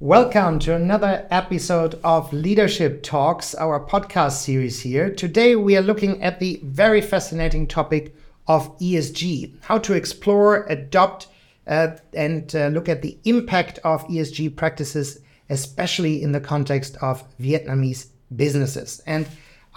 Welcome 0.00 0.58
to 0.58 0.74
another 0.74 1.26
episode 1.30 1.98
of 2.04 2.30
Leadership 2.30 3.02
Talks, 3.02 3.54
our 3.54 3.80
podcast 3.80 4.32
series 4.32 4.82
here. 4.82 5.08
Today 5.08 5.56
we 5.56 5.74
are 5.74 5.80
looking 5.80 6.22
at 6.22 6.38
the 6.38 6.60
very 6.62 7.00
fascinating 7.00 7.66
topic 7.66 8.14
of 8.46 8.78
ESG, 8.78 9.54
how 9.62 9.78
to 9.78 9.94
explore, 9.94 10.66
adopt, 10.66 11.28
uh, 11.66 11.96
and 12.12 12.54
uh, 12.54 12.66
look 12.66 12.90
at 12.90 13.00
the 13.00 13.16
impact 13.24 13.78
of 13.84 14.06
ESG 14.08 14.54
practices, 14.54 15.20
especially 15.48 16.22
in 16.22 16.32
the 16.32 16.40
context 16.40 16.98
of 17.00 17.24
Vietnamese 17.38 18.08
businesses. 18.36 19.00
And 19.06 19.26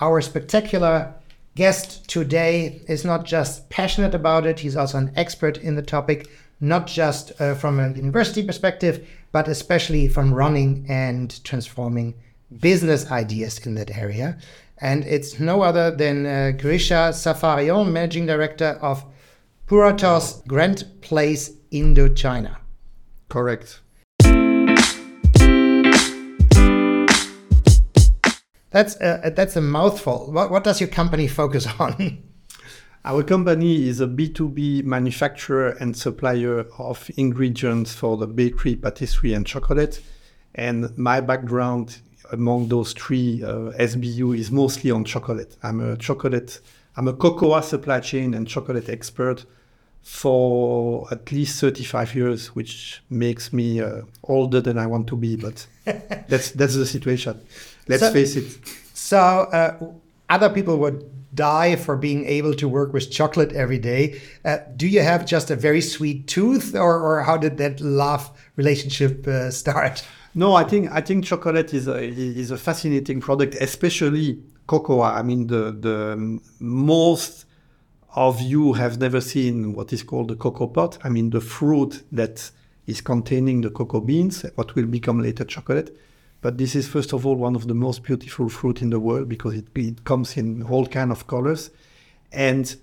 our 0.02 0.20
spectacular 0.20 1.14
guest 1.56 2.10
today 2.10 2.82
is 2.90 3.06
not 3.06 3.24
just 3.24 3.70
passionate 3.70 4.14
about 4.14 4.46
it, 4.46 4.60
he's 4.60 4.76
also 4.76 4.98
an 4.98 5.14
expert 5.16 5.58
in 5.60 5.76
the 5.76 5.82
topic, 5.82 6.28
not 6.62 6.88
just 6.88 7.32
uh, 7.40 7.56
from 7.56 7.80
a 7.80 7.90
university 7.90 8.46
perspective, 8.46 9.08
but 9.32 9.48
especially 9.48 10.08
from 10.08 10.34
running 10.34 10.86
and 10.90 11.44
transforming 11.44 12.16
business 12.60 13.12
ideas 13.12 13.60
in 13.66 13.76
that 13.76 13.96
area. 13.96 14.38
And 14.80 15.04
it's 15.06 15.40
no 15.40 15.62
other 15.62 15.92
than 15.92 16.26
uh, 16.26 16.52
Grisha 16.58 17.12
Safarian, 17.14 17.92
Managing 17.92 18.26
Director 18.26 18.80
of 18.82 19.04
Puratos 19.68 20.46
Grand 20.48 20.86
Place 21.02 21.52
Indochina. 21.72 22.58
Correct. 23.28 23.82
That's 28.72 28.96
a, 29.02 29.32
that's 29.36 29.56
a 29.56 29.62
mouthful. 29.62 30.32
What, 30.32 30.52
what 30.52 30.64
does 30.64 30.80
your 30.80 30.90
company 30.90 31.28
focus 31.28 31.68
on? 31.80 32.24
Our 33.06 33.24
company 33.24 33.88
is 33.88 34.02
a 34.02 34.08
B2B 34.08 34.84
manufacturer 34.84 35.70
and 35.80 35.96
supplier 35.96 36.66
of 36.78 37.10
ingredients 37.16 37.94
for 37.94 38.18
the 38.18 38.28
bakery, 38.28 38.76
patisserie, 38.76 39.34
and 39.34 39.46
chocolate. 39.46 40.02
And 40.56 40.98
my 40.98 41.22
background 41.22 42.00
among 42.32 42.68
those 42.68 42.92
three 42.92 43.42
uh, 43.42 43.72
SBU 43.80 44.38
is 44.38 44.52
mostly 44.52 44.92
on 44.92 45.06
chocolate. 45.06 45.56
I'm 45.64 45.80
a 45.80 45.96
chocolate, 45.96 46.60
I'm 46.98 47.08
a 47.08 47.14
cocoa 47.14 47.62
supply 47.62 48.02
chain 48.02 48.34
and 48.34 48.46
chocolate 48.46 48.90
expert 48.90 49.46
for 50.02 51.08
at 51.12 51.32
least 51.32 51.60
35 51.62 52.16
years, 52.16 52.48
which 52.48 53.02
makes 53.10 53.54
me 53.54 53.80
uh, 53.80 54.02
older 54.24 54.60
than 54.60 54.78
I 54.78 54.88
want 54.88 55.08
to 55.08 55.16
be. 55.16 55.38
But 55.38 55.66
that's 56.28 56.52
that's 56.52 56.76
the 56.76 56.86
situation. 56.86 57.40
Let's 57.88 58.04
so, 58.04 58.12
face 58.12 58.36
it. 58.36 58.58
So 58.94 59.18
uh, 59.18 59.92
other 60.30 60.50
people 60.50 60.78
would 60.80 61.19
die 61.34 61.76
for 61.76 61.96
being 61.96 62.26
able 62.26 62.54
to 62.56 62.68
work 62.68 62.94
with 62.94 63.12
chocolate 63.12 63.52
every 63.54 63.80
day. 63.80 64.20
Uh, 64.44 64.58
do 64.76 64.88
you 64.88 65.02
have 65.02 65.26
just 65.26 65.52
a 65.52 65.56
very 65.56 65.82
sweet 65.82 66.28
tooth, 66.28 66.76
or, 66.76 67.00
or 67.00 67.24
how 67.24 67.38
did 67.38 67.58
that 67.58 67.80
love 67.80 68.30
relationship 68.56 69.28
uh, 69.28 69.52
start? 69.52 70.06
No, 70.36 70.54
I 70.54 70.64
think 70.64 70.92
I 70.92 71.02
think 71.02 71.26
chocolate 71.26 71.74
is 71.74 71.88
a 71.88 71.98
is 72.04 72.52
a 72.52 72.58
fascinating 72.58 73.20
product, 73.20 73.56
especially 73.56 74.42
cocoa. 74.68 75.02
I 75.02 75.24
mean, 75.24 75.48
the 75.48 75.72
the 75.72 76.40
most 76.60 77.46
of 78.16 78.42
you 78.42 78.74
have 78.74 79.00
never 79.00 79.22
seen 79.22 79.74
what 79.74 79.92
is 79.94 80.04
called 80.04 80.30
the 80.30 80.36
cocoa 80.36 80.68
pod. 80.68 80.98
I 81.04 81.10
mean, 81.10 81.30
the 81.32 81.42
fruit 81.42 82.04
that 82.12 82.52
is 82.86 83.02
containing 83.02 83.62
the 83.62 83.70
cocoa 83.70 84.02
beans, 84.02 84.46
what 84.56 84.76
will 84.76 84.88
become 84.88 85.22
later 85.22 85.46
chocolate. 85.46 85.96
But 86.42 86.58
this 86.58 86.76
is 86.76 86.88
first 86.88 87.14
of 87.14 87.26
all 87.26 87.36
one 87.36 87.56
of 87.56 87.68
the 87.68 87.74
most 87.74 88.04
beautiful 88.04 88.50
fruit 88.50 88.82
in 88.82 88.90
the 88.90 89.00
world 89.00 89.28
because 89.28 89.56
it, 89.56 89.68
it 89.76 90.04
comes 90.06 90.38
in 90.38 90.64
all 90.64 90.86
kind 90.86 91.12
of 91.12 91.28
colors, 91.28 91.70
and 92.32 92.76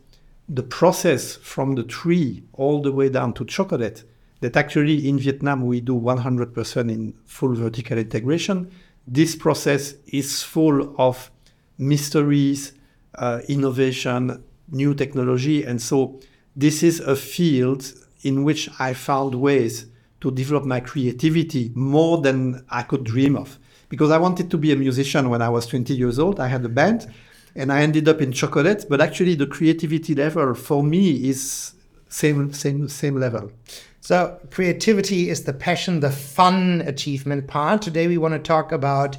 the 0.48 0.62
process 0.62 1.36
from 1.36 1.74
the 1.74 1.82
tree 1.82 2.44
all 2.52 2.82
the 2.82 2.92
way 2.92 3.08
down 3.08 3.32
to 3.34 3.44
chocolate. 3.44 4.04
That 4.40 4.56
actually 4.56 5.08
in 5.08 5.18
Vietnam 5.18 5.66
we 5.66 5.80
do 5.80 5.94
100% 5.94 6.92
in 6.92 7.14
full 7.24 7.54
vertical 7.54 7.96
integration. 7.96 8.70
This 9.06 9.34
process 9.34 9.94
is 10.06 10.42
full 10.42 10.94
of 10.98 11.30
mysteries, 11.78 12.74
uh, 13.14 13.40
innovation, 13.48 14.44
new 14.70 14.94
technology, 14.94 15.64
and 15.64 15.80
so 15.80 16.20
this 16.55 16.83
is 16.83 17.00
a 17.00 17.16
field 17.16 17.92
in 18.22 18.45
which 18.45 18.68
I 18.78 18.92
found 18.92 19.34
ways 19.36 19.86
to 20.20 20.30
develop 20.30 20.64
my 20.64 20.80
creativity 20.80 21.70
more 21.74 22.20
than 22.20 22.64
I 22.70 22.82
could 22.82 23.04
dream 23.04 23.36
of. 23.36 23.58
Because 23.88 24.10
I 24.10 24.18
wanted 24.18 24.50
to 24.50 24.58
be 24.58 24.72
a 24.72 24.77
musician 24.77 25.30
when 25.30 25.42
I 25.42 25.48
was 25.48 25.66
20 25.66 25.94
years 25.94 26.18
old. 26.18 26.40
I 26.40 26.48
had 26.48 26.64
a 26.64 26.68
band 26.68 27.06
and 27.54 27.72
I 27.72 27.82
ended 27.82 28.08
up 28.08 28.20
in 28.20 28.32
chocolate, 28.32 28.86
but 28.88 29.00
actually 29.00 29.34
the 29.34 29.46
creativity 29.46 30.14
level 30.14 30.54
for 30.54 30.82
me 30.82 31.28
is 31.28 31.72
same 32.08 32.52
same 32.52 32.88
same 32.88 33.16
level. 33.18 33.50
So 34.00 34.38
creativity 34.50 35.30
is 35.30 35.44
the 35.44 35.52
passion, 35.52 36.00
the 36.00 36.10
fun 36.10 36.83
achievement 36.83 37.48
part. 37.48 37.83
Today 37.83 38.06
we 38.06 38.18
want 38.18 38.34
to 38.34 38.38
talk 38.38 38.72
about 38.72 39.16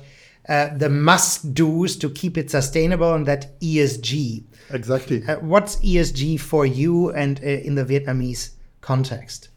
uh, 0.47 0.69
the 0.77 0.89
must 0.89 1.53
do's 1.53 1.97
to 1.97 2.09
keep 2.09 2.37
it 2.37 2.49
sustainable 2.49 3.13
and 3.13 3.25
that 3.25 3.59
ESG. 3.59 4.43
Exactly. 4.69 5.23
Uh, 5.27 5.39
what's 5.39 5.75
ESG 5.77 6.39
for 6.39 6.65
you 6.65 7.11
and 7.11 7.39
uh, 7.43 7.47
in 7.47 7.75
the 7.75 7.83
Vietnamese 7.83 8.51
context? 8.81 9.49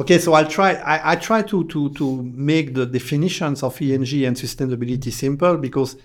Okay, 0.00 0.18
so 0.18 0.32
I'll 0.34 0.46
try. 0.46 0.74
I, 0.74 1.12
I, 1.12 1.16
try 1.16 1.42
to 1.42 1.64
to 1.64 1.90
to 1.94 2.22
make 2.22 2.72
the 2.74 2.86
definitions 2.86 3.64
of 3.64 3.76
ESG 3.76 4.28
and 4.28 4.36
sustainability 4.36 5.12
simple 5.12 5.56
because 5.56 5.96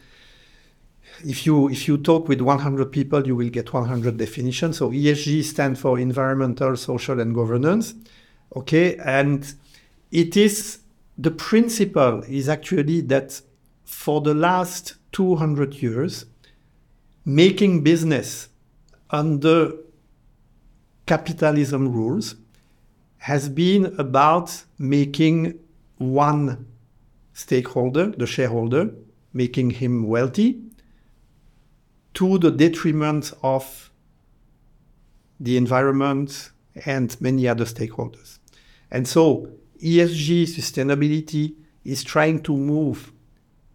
if 1.24 1.46
you 1.46 1.70
if 1.70 1.88
you 1.88 1.98
talk 1.98 2.28
with 2.28 2.42
100 2.42 2.92
people, 2.92 3.26
you 3.28 3.36
will 3.36 3.50
get 3.50 3.72
100 3.72 4.18
definitions. 4.18 4.78
So 4.78 4.90
ESG 4.90 5.44
stands 5.44 5.80
for 5.80 6.00
environmental, 6.00 6.76
social, 6.76 7.20
and 7.20 7.36
governance. 7.36 7.94
Okay, 8.56 8.96
and 8.98 9.54
it 10.12 10.36
is 10.38 10.80
the 11.16 11.32
principle 11.32 12.24
is 12.28 12.50
actually 12.50 13.02
that 13.02 13.42
for 13.86 14.22
the 14.22 14.34
last 14.34 14.96
200 15.12 15.76
years, 15.84 16.26
making 17.26 17.84
business 17.84 18.50
under 19.12 19.74
capitalism 21.06 21.94
rules 21.94 22.36
has 23.24 23.48
been 23.48 23.86
about 23.98 24.66
making 24.78 25.58
one 25.98 26.68
stakeholder, 27.32 28.08
the 28.08 28.28
shareholder, 28.28 28.94
making 29.32 29.70
him 29.70 30.06
wealthy 30.10 30.62
to 32.14 32.38
the 32.38 32.52
detriment 32.52 33.32
of 33.42 33.90
the 35.40 35.56
environment 35.56 36.52
and 36.86 37.16
many 37.22 37.48
other 37.48 37.64
stakeholders. 37.64 38.40
And 38.92 39.08
so 39.08 39.48
ESG 39.82 40.44
sustainability 40.44 41.56
is 41.86 42.04
trying 42.04 42.42
to 42.44 42.58
move 42.58 43.14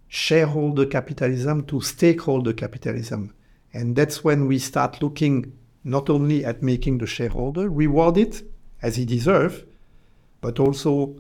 shareholder 0.09 0.85
capitalism 0.85 1.65
to 1.69 1.81
stakeholder 1.81 2.53
capitalism. 2.53 3.33
And 3.73 3.97
that's 3.97 4.23
when 4.23 4.47
we 4.47 4.59
start 4.59 5.01
looking 5.01 5.55
not 5.85 6.11
only 6.11 6.45
at 6.45 6.63
making 6.63 6.99
the 6.99 7.07
shareholder 7.07 7.71
rewarded, 7.71 8.43
as 8.83 8.97
he 8.97 9.05
deserves, 9.05 9.63
but 10.41 10.61
also 10.61 11.17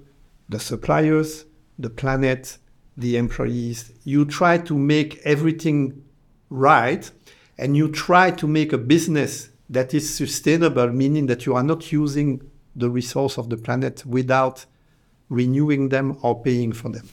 the 0.48 0.60
suppliers, 0.60 1.44
the 1.78 1.90
planet, 1.90 2.58
the 2.96 3.16
employees. 3.16 3.92
You 4.04 4.24
try 4.24 4.58
to 4.58 4.76
make 4.76 5.20
everything 5.24 6.04
right 6.50 7.10
and 7.56 7.76
you 7.76 7.90
try 7.90 8.30
to 8.30 8.46
make 8.46 8.72
a 8.72 8.78
business 8.78 9.50
that 9.70 9.92
is 9.92 10.14
sustainable, 10.14 10.88
meaning 10.88 11.26
that 11.26 11.44
you 11.46 11.54
are 11.54 11.62
not 11.62 11.92
using 11.92 12.40
the 12.74 12.88
resource 12.88 13.38
of 13.38 13.50
the 13.50 13.56
planet 13.56 14.06
without 14.06 14.64
renewing 15.28 15.90
them 15.90 16.16
or 16.22 16.42
paying 16.42 16.72
for 16.72 16.88
them. 16.88 17.08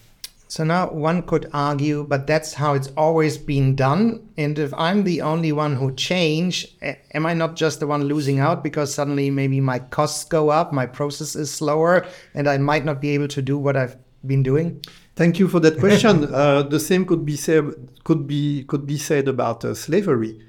So 0.48 0.64
now 0.64 0.92
one 0.92 1.24
could 1.24 1.50
argue, 1.54 2.04
but 2.04 2.28
that's 2.28 2.54
how 2.54 2.76
it's 2.76 2.90
always 2.96 3.38
been 3.38 3.76
done. 3.76 4.30
And 4.38 4.58
if 4.60 4.74
I'm 4.76 5.04
the 5.04 5.22
only 5.22 5.52
one 5.52 5.76
who 5.76 5.94
change, 5.96 6.68
am 6.82 7.26
I 7.26 7.34
not 7.34 7.56
just 7.56 7.80
the 7.80 7.88
one 7.88 8.04
losing 8.04 8.40
out 8.40 8.64
because 8.64 8.94
suddenly 8.94 9.32
maybe 9.32 9.60
my 9.60 9.80
costs 9.80 10.24
go 10.24 10.50
up, 10.50 10.72
my 10.72 10.86
process 10.86 11.36
is 11.36 11.52
slower, 11.52 12.06
and 12.34 12.48
I 12.48 12.58
might 12.58 12.86
not 12.86 13.02
be 13.02 13.10
able 13.10 13.28
to 13.30 13.42
do 13.42 13.58
what 13.58 13.76
I've 13.76 13.98
been 14.26 14.44
doing? 14.44 14.82
Thank 15.16 15.40
you 15.40 15.47
for 15.47 15.59
that 15.62 15.80
question. 15.80 16.26
uh, 16.34 16.64
the 16.64 16.80
same 16.80 17.06
could 17.06 17.26
be 17.26 17.38
said 17.38 17.74
could 18.03 18.28
be 18.28 18.66
could 18.66 18.86
be 18.86 18.98
said 18.98 19.28
about 19.28 19.66
uh, 19.66 19.74
slavery. 19.74 20.41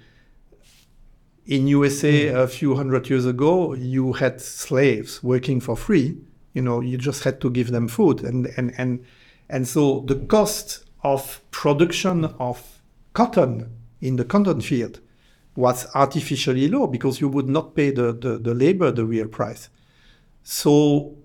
In 1.47 1.69
USA, 1.69 2.27
mm. 2.27 2.35
a 2.35 2.49
few 2.49 2.75
hundred 2.75 3.09
years 3.09 3.25
ago, 3.25 3.73
you 3.75 4.15
had 4.15 4.41
slaves 4.41 5.23
working 5.23 5.61
for 5.61 5.77
free. 5.77 6.19
You 6.55 6.63
know, 6.63 6.81
you 6.81 6.99
just 6.99 7.23
had 7.23 7.41
to 7.43 7.51
give 7.51 7.71
them 7.71 7.87
food, 7.87 8.23
and 8.23 8.49
and 8.57 8.75
and 8.77 9.05
and 9.49 9.67
so 9.67 10.01
the 10.07 10.17
cost 10.17 10.85
of 11.03 11.41
production 11.51 12.25
of 12.39 12.81
cotton 13.13 13.71
in 14.01 14.17
the 14.17 14.25
cotton 14.25 14.61
field 14.61 15.01
was 15.55 15.87
artificially 15.95 16.69
low 16.69 16.87
because 16.87 17.21
you 17.21 17.29
would 17.29 17.49
not 17.49 17.75
pay 17.75 17.91
the, 17.91 18.13
the, 18.13 18.39
the 18.39 18.55
labor 18.55 18.91
the 18.91 19.05
real 19.05 19.29
price. 19.29 19.71
So 20.43 21.17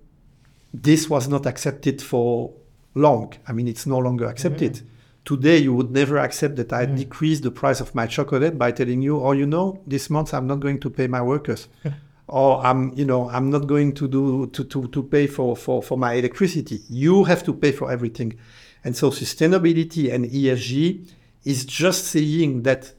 this 0.73 1.09
was 1.09 1.27
not 1.27 1.45
accepted 1.45 2.01
for 2.01 2.53
long. 2.95 3.33
I 3.47 3.51
mean, 3.51 3.67
it's 3.67 3.85
no 3.85 3.97
longer 3.97 4.25
accepted. 4.27 4.73
Mm-hmm. 4.73 4.85
Today, 5.23 5.57
you 5.57 5.73
would 5.73 5.91
never 5.91 6.17
accept 6.17 6.55
that 6.55 6.73
I 6.73 6.85
mm-hmm. 6.85 6.95
decrease 6.95 7.41
the 7.41 7.51
price 7.51 7.81
of 7.81 7.93
my 7.93 8.07
chocolate 8.07 8.57
by 8.57 8.71
telling 8.71 9.01
you, 9.01 9.21
oh, 9.21 9.33
you 9.33 9.45
know, 9.45 9.81
this 9.85 10.09
month 10.09 10.33
I'm 10.33 10.47
not 10.47 10.59
going 10.59 10.79
to 10.79 10.89
pay 10.89 11.07
my 11.07 11.21
workers. 11.21 11.67
or 12.31 12.65
I'm, 12.65 12.93
you 12.97 13.03
know, 13.03 13.29
I'm 13.29 13.49
not 13.49 13.67
going 13.67 13.93
to 13.95 14.07
do 14.07 14.47
to, 14.47 14.63
to, 14.63 14.87
to 14.87 15.03
pay 15.03 15.27
for, 15.27 15.53
for, 15.57 15.83
for 15.83 15.97
my 15.97 16.13
electricity. 16.13 16.79
You 16.89 17.25
have 17.25 17.43
to 17.43 17.53
pay 17.53 17.73
for 17.73 17.91
everything. 17.91 18.39
And 18.85 18.95
so 18.95 19.11
sustainability 19.11 20.11
and 20.11 20.25
ESG 20.25 21.11
is 21.43 21.65
just 21.65 22.05
saying 22.05 22.63
that 22.63 22.93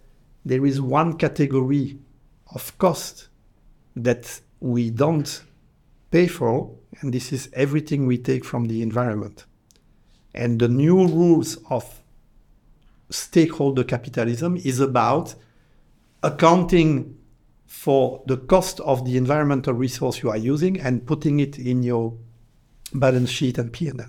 there 0.44 0.66
is 0.66 0.82
one 0.82 1.16
category 1.16 1.98
of 2.54 2.76
cost 2.76 3.28
that 3.96 4.40
we 4.60 4.90
don't 4.90 5.42
pay 6.10 6.26
for, 6.26 6.76
and 7.00 7.14
this 7.14 7.32
is 7.32 7.48
everything 7.54 8.06
we 8.06 8.18
take 8.18 8.44
from 8.44 8.66
the 8.66 8.82
environment. 8.82 9.46
And 10.34 10.60
the 10.60 10.68
new 10.68 11.06
rules 11.06 11.56
of 11.70 12.02
stakeholder 13.08 13.84
capitalism 13.84 14.58
is 14.58 14.78
about 14.78 15.36
accounting 16.22 17.16
for 17.72 18.22
the 18.26 18.36
cost 18.36 18.80
of 18.80 19.04
the 19.06 19.16
environmental 19.16 19.72
resource 19.72 20.22
you 20.22 20.28
are 20.28 20.36
using 20.36 20.78
and 20.78 21.06
putting 21.06 21.40
it 21.40 21.58
in 21.58 21.82
your 21.82 22.12
balance 22.92 23.30
sheet 23.30 23.56
and 23.56 23.72
P&L. 23.72 24.06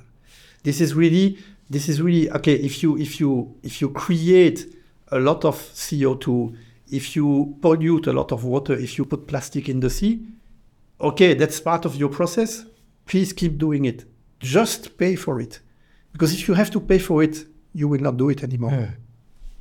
This 0.63 0.81
is 0.81 0.93
really 0.93 1.37
this 1.69 1.87
is 1.87 2.01
really 2.01 2.29
okay 2.31 2.55
if 2.55 2.83
you 2.83 2.97
if 2.97 3.21
you 3.21 3.55
if 3.63 3.79
you 3.81 3.89
create 3.89 4.75
a 5.11 5.17
lot 5.17 5.45
of 5.45 5.55
CO2, 5.55 6.55
if 6.91 7.15
you 7.15 7.57
pollute 7.61 8.05
a 8.07 8.13
lot 8.13 8.33
of 8.33 8.43
water, 8.43 8.73
if 8.73 8.97
you 8.97 9.05
put 9.05 9.27
plastic 9.27 9.69
in 9.69 9.79
the 9.79 9.89
sea, 9.89 10.27
okay, 10.99 11.33
that's 11.33 11.59
part 11.61 11.85
of 11.85 11.95
your 11.95 12.09
process. 12.09 12.65
Please 13.05 13.31
keep 13.31 13.57
doing 13.57 13.85
it. 13.85 14.03
Just 14.39 14.97
pay 14.97 15.15
for 15.15 15.39
it. 15.39 15.61
Because 16.11 16.33
if 16.33 16.47
you 16.49 16.53
have 16.53 16.69
to 16.71 16.81
pay 16.81 16.99
for 16.99 17.23
it, 17.23 17.45
you 17.73 17.87
will 17.87 18.01
not 18.01 18.17
do 18.17 18.29
it 18.29 18.43
anymore. 18.43 18.71
Yeah. 18.71 18.91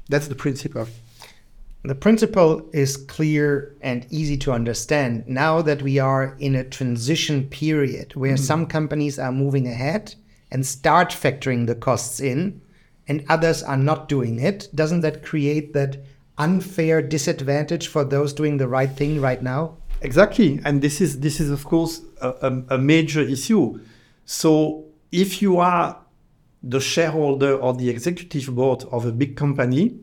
That's 0.09 0.27
the 0.27 0.35
principle. 0.35 0.89
The 1.85 1.95
principle 1.97 2.69
is 2.73 2.97
clear 2.97 3.75
and 3.81 4.07
easy 4.09 4.37
to 4.39 4.53
understand 4.53 5.25
now 5.27 5.63
that 5.63 5.83
we 5.83 5.99
are 5.99 6.37
in 6.39 6.55
a 6.55 6.63
transition 6.63 7.49
period 7.49 8.15
where 8.15 8.35
mm-hmm. 8.35 8.45
some 8.45 8.67
companies 8.67 9.19
are 9.19 9.33
moving 9.33 9.67
ahead 9.67 10.15
and 10.53 10.65
start 10.65 11.11
factoring 11.11 11.67
the 11.67 11.75
costs 11.75 12.21
in 12.21 12.61
and 13.09 13.25
others 13.29 13.65
are 13.65 13.77
not 13.77 14.09
doing 14.09 14.39
it. 14.39 14.69
Doesn't 14.75 15.01
that 15.01 15.25
create 15.25 15.73
that 15.73 15.97
unfair 16.39 17.03
disadvantage 17.03 17.89
for 17.89 18.05
those 18.05 18.33
doing 18.33 18.59
the 18.59 18.69
right 18.69 18.91
thing 18.91 19.21
right 19.21 19.43
now? 19.43 19.77
Exactly. 20.03 20.61
And 20.65 20.83
this 20.83 21.01
is 21.01 21.19
this 21.19 21.41
is 21.41 21.51
of 21.51 21.65
course 21.65 22.03
a, 22.21 22.29
a, 22.29 22.77
a 22.77 22.79
major 22.79 23.21
issue. 23.21 23.81
So 24.25 24.85
if 25.11 25.43
you 25.43 25.59
are 25.59 25.99
the 26.63 26.81
shareholder 26.81 27.57
or 27.57 27.75
the 27.75 27.91
executive 27.91 28.55
board 28.55 28.85
of 28.93 29.05
a 29.05 29.11
big 29.11 29.37
company, 29.37 29.97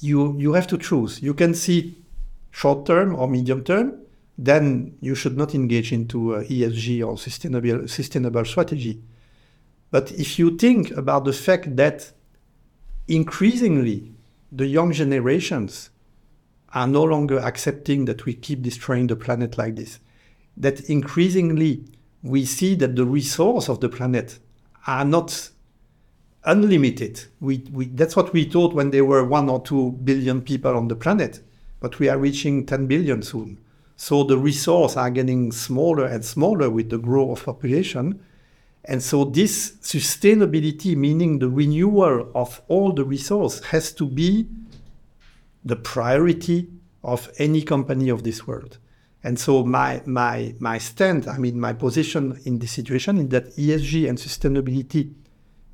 you 0.00 0.36
you 0.38 0.52
have 0.52 0.66
to 0.68 0.78
choose. 0.78 1.22
You 1.22 1.34
can 1.34 1.54
see 1.54 2.02
short 2.50 2.86
term 2.86 3.14
or 3.14 3.28
medium 3.28 3.64
term, 3.64 4.00
then 4.36 4.96
you 5.00 5.14
should 5.14 5.36
not 5.36 5.54
engage 5.54 5.92
into 5.92 6.36
uh, 6.36 6.42
ESG 6.44 7.06
or 7.06 7.18
sustainable 7.18 7.86
sustainable 7.88 8.44
strategy. 8.44 9.02
But 9.90 10.12
if 10.12 10.38
you 10.38 10.56
think 10.56 10.90
about 10.92 11.24
the 11.24 11.32
fact 11.32 11.76
that 11.76 12.12
increasingly 13.08 14.12
the 14.52 14.66
young 14.66 14.92
generations 14.92 15.90
are 16.72 16.86
no 16.86 17.02
longer 17.02 17.38
accepting 17.38 18.04
that 18.04 18.24
we 18.24 18.34
keep 18.34 18.62
destroying 18.62 19.08
the 19.08 19.16
planet 19.16 19.58
like 19.58 19.76
this, 19.76 19.98
that 20.56 20.80
increasingly 20.88 21.84
we 22.22 22.44
see 22.44 22.74
that 22.76 22.94
the 22.96 23.04
resource 23.04 23.68
of 23.68 23.80
the 23.80 23.88
planet 23.88 24.38
are 24.86 25.04
not 25.04 25.50
unlimited. 26.44 27.24
We, 27.40 27.58
we, 27.72 27.86
that's 27.86 28.16
what 28.16 28.32
we 28.32 28.44
thought 28.44 28.74
when 28.74 28.90
there 28.90 29.04
were 29.04 29.24
one 29.24 29.48
or 29.48 29.62
two 29.62 29.92
billion 30.04 30.42
people 30.42 30.76
on 30.76 30.88
the 30.88 30.96
planet, 30.96 31.40
but 31.80 31.98
we 31.98 32.08
are 32.08 32.18
reaching 32.18 32.66
10 32.66 32.86
billion 32.86 33.22
soon. 33.22 33.58
So 33.96 34.24
the 34.24 34.38
resources 34.38 34.96
are 34.96 35.10
getting 35.10 35.52
smaller 35.52 36.06
and 36.06 36.24
smaller 36.24 36.70
with 36.70 36.88
the 36.88 36.98
growth 36.98 37.38
of 37.40 37.44
population. 37.44 38.20
And 38.86 39.02
so 39.02 39.24
this 39.24 39.72
sustainability, 39.82 40.96
meaning 40.96 41.38
the 41.38 41.50
renewal 41.50 42.30
of 42.34 42.62
all 42.68 42.92
the 42.92 43.04
resource, 43.04 43.62
has 43.64 43.92
to 43.92 44.06
be 44.06 44.48
the 45.62 45.76
priority 45.76 46.68
of 47.04 47.30
any 47.38 47.60
company 47.60 48.08
of 48.08 48.22
this 48.22 48.46
world. 48.46 48.78
And 49.22 49.38
so 49.38 49.64
my 49.64 50.02
my 50.06 50.54
my 50.60 50.78
stand, 50.78 51.28
I 51.28 51.36
mean 51.36 51.60
my 51.60 51.74
position 51.74 52.40
in 52.46 52.58
this 52.58 52.72
situation 52.72 53.18
is 53.18 53.28
that 53.28 53.54
ESG 53.56 54.08
and 54.08 54.16
sustainability 54.16 55.12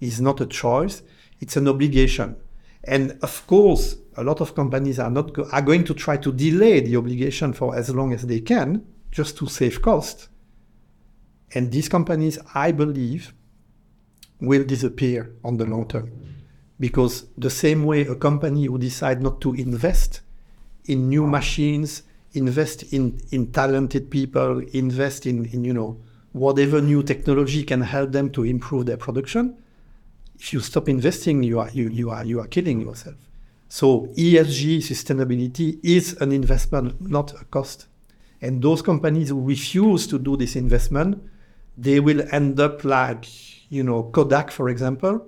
is 0.00 0.20
not 0.20 0.40
a 0.40 0.46
choice, 0.46 1.02
it's 1.40 1.56
an 1.56 1.68
obligation. 1.68 2.36
And 2.84 3.18
of 3.22 3.46
course, 3.46 3.96
a 4.16 4.22
lot 4.22 4.40
of 4.40 4.54
companies 4.54 4.98
are 4.98 5.10
not 5.10 5.32
go- 5.32 5.48
are 5.52 5.62
going 5.62 5.84
to 5.84 5.94
try 5.94 6.16
to 6.18 6.32
delay 6.32 6.80
the 6.80 6.96
obligation 6.96 7.52
for 7.52 7.76
as 7.76 7.94
long 7.94 8.12
as 8.12 8.22
they 8.26 8.40
can, 8.40 8.84
just 9.10 9.36
to 9.38 9.46
save 9.46 9.82
cost. 9.82 10.28
And 11.54 11.72
these 11.72 11.88
companies, 11.88 12.38
I 12.54 12.72
believe, 12.72 13.32
will 14.40 14.64
disappear 14.64 15.34
on 15.44 15.56
the 15.56 15.64
long 15.64 15.88
term. 15.88 16.10
Because 16.78 17.26
the 17.38 17.50
same 17.50 17.84
way 17.84 18.02
a 18.02 18.14
company 18.14 18.66
who 18.66 18.78
decide 18.78 19.22
not 19.22 19.40
to 19.40 19.54
invest 19.54 20.20
in 20.84 21.08
new 21.08 21.26
machines, 21.26 22.02
invest 22.34 22.92
in, 22.92 23.18
in 23.30 23.50
talented 23.52 24.10
people, 24.10 24.60
invest 24.72 25.26
in, 25.26 25.46
in 25.46 25.64
you 25.64 25.72
know 25.72 26.00
whatever 26.32 26.82
new 26.82 27.02
technology 27.02 27.64
can 27.64 27.80
help 27.80 28.12
them 28.12 28.28
to 28.30 28.44
improve 28.44 28.84
their 28.84 28.98
production, 28.98 29.56
if 30.38 30.52
you 30.52 30.60
stop 30.60 30.88
investing, 30.88 31.42
you 31.42 31.60
are 31.60 31.70
you, 31.70 31.88
you 31.88 32.10
are 32.10 32.24
you 32.24 32.40
are 32.40 32.46
killing 32.46 32.80
yourself. 32.80 33.16
So 33.68 34.06
ESG 34.16 34.78
sustainability 34.78 35.78
is 35.82 36.14
an 36.20 36.32
investment, 36.32 37.00
not 37.00 37.32
a 37.40 37.44
cost. 37.46 37.88
And 38.40 38.62
those 38.62 38.82
companies 38.82 39.30
who 39.30 39.42
refuse 39.42 40.06
to 40.08 40.18
do 40.18 40.36
this 40.36 40.56
investment, 40.56 41.22
they 41.76 42.00
will 42.00 42.22
end 42.32 42.60
up 42.60 42.84
like, 42.84 43.26
you 43.70 43.82
know, 43.82 44.04
Kodak, 44.04 44.50
for 44.50 44.68
example, 44.68 45.26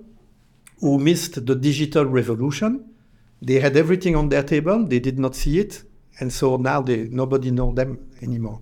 who 0.81 0.99
missed 0.99 1.47
the 1.47 1.55
digital 1.55 2.05
revolution. 2.05 2.95
They 3.41 3.61
had 3.61 3.77
everything 3.77 4.15
on 4.15 4.29
their 4.29 4.43
table, 4.43 4.85
they 4.85 5.01
did 5.01 5.19
not 5.19 5.35
see 5.35 5.59
it, 5.59 5.83
and 6.21 6.33
so 6.33 6.57
now 6.57 6.83
they 6.83 7.09
nobody 7.09 7.51
know 7.51 7.73
them 7.73 8.11
anymore 8.23 8.61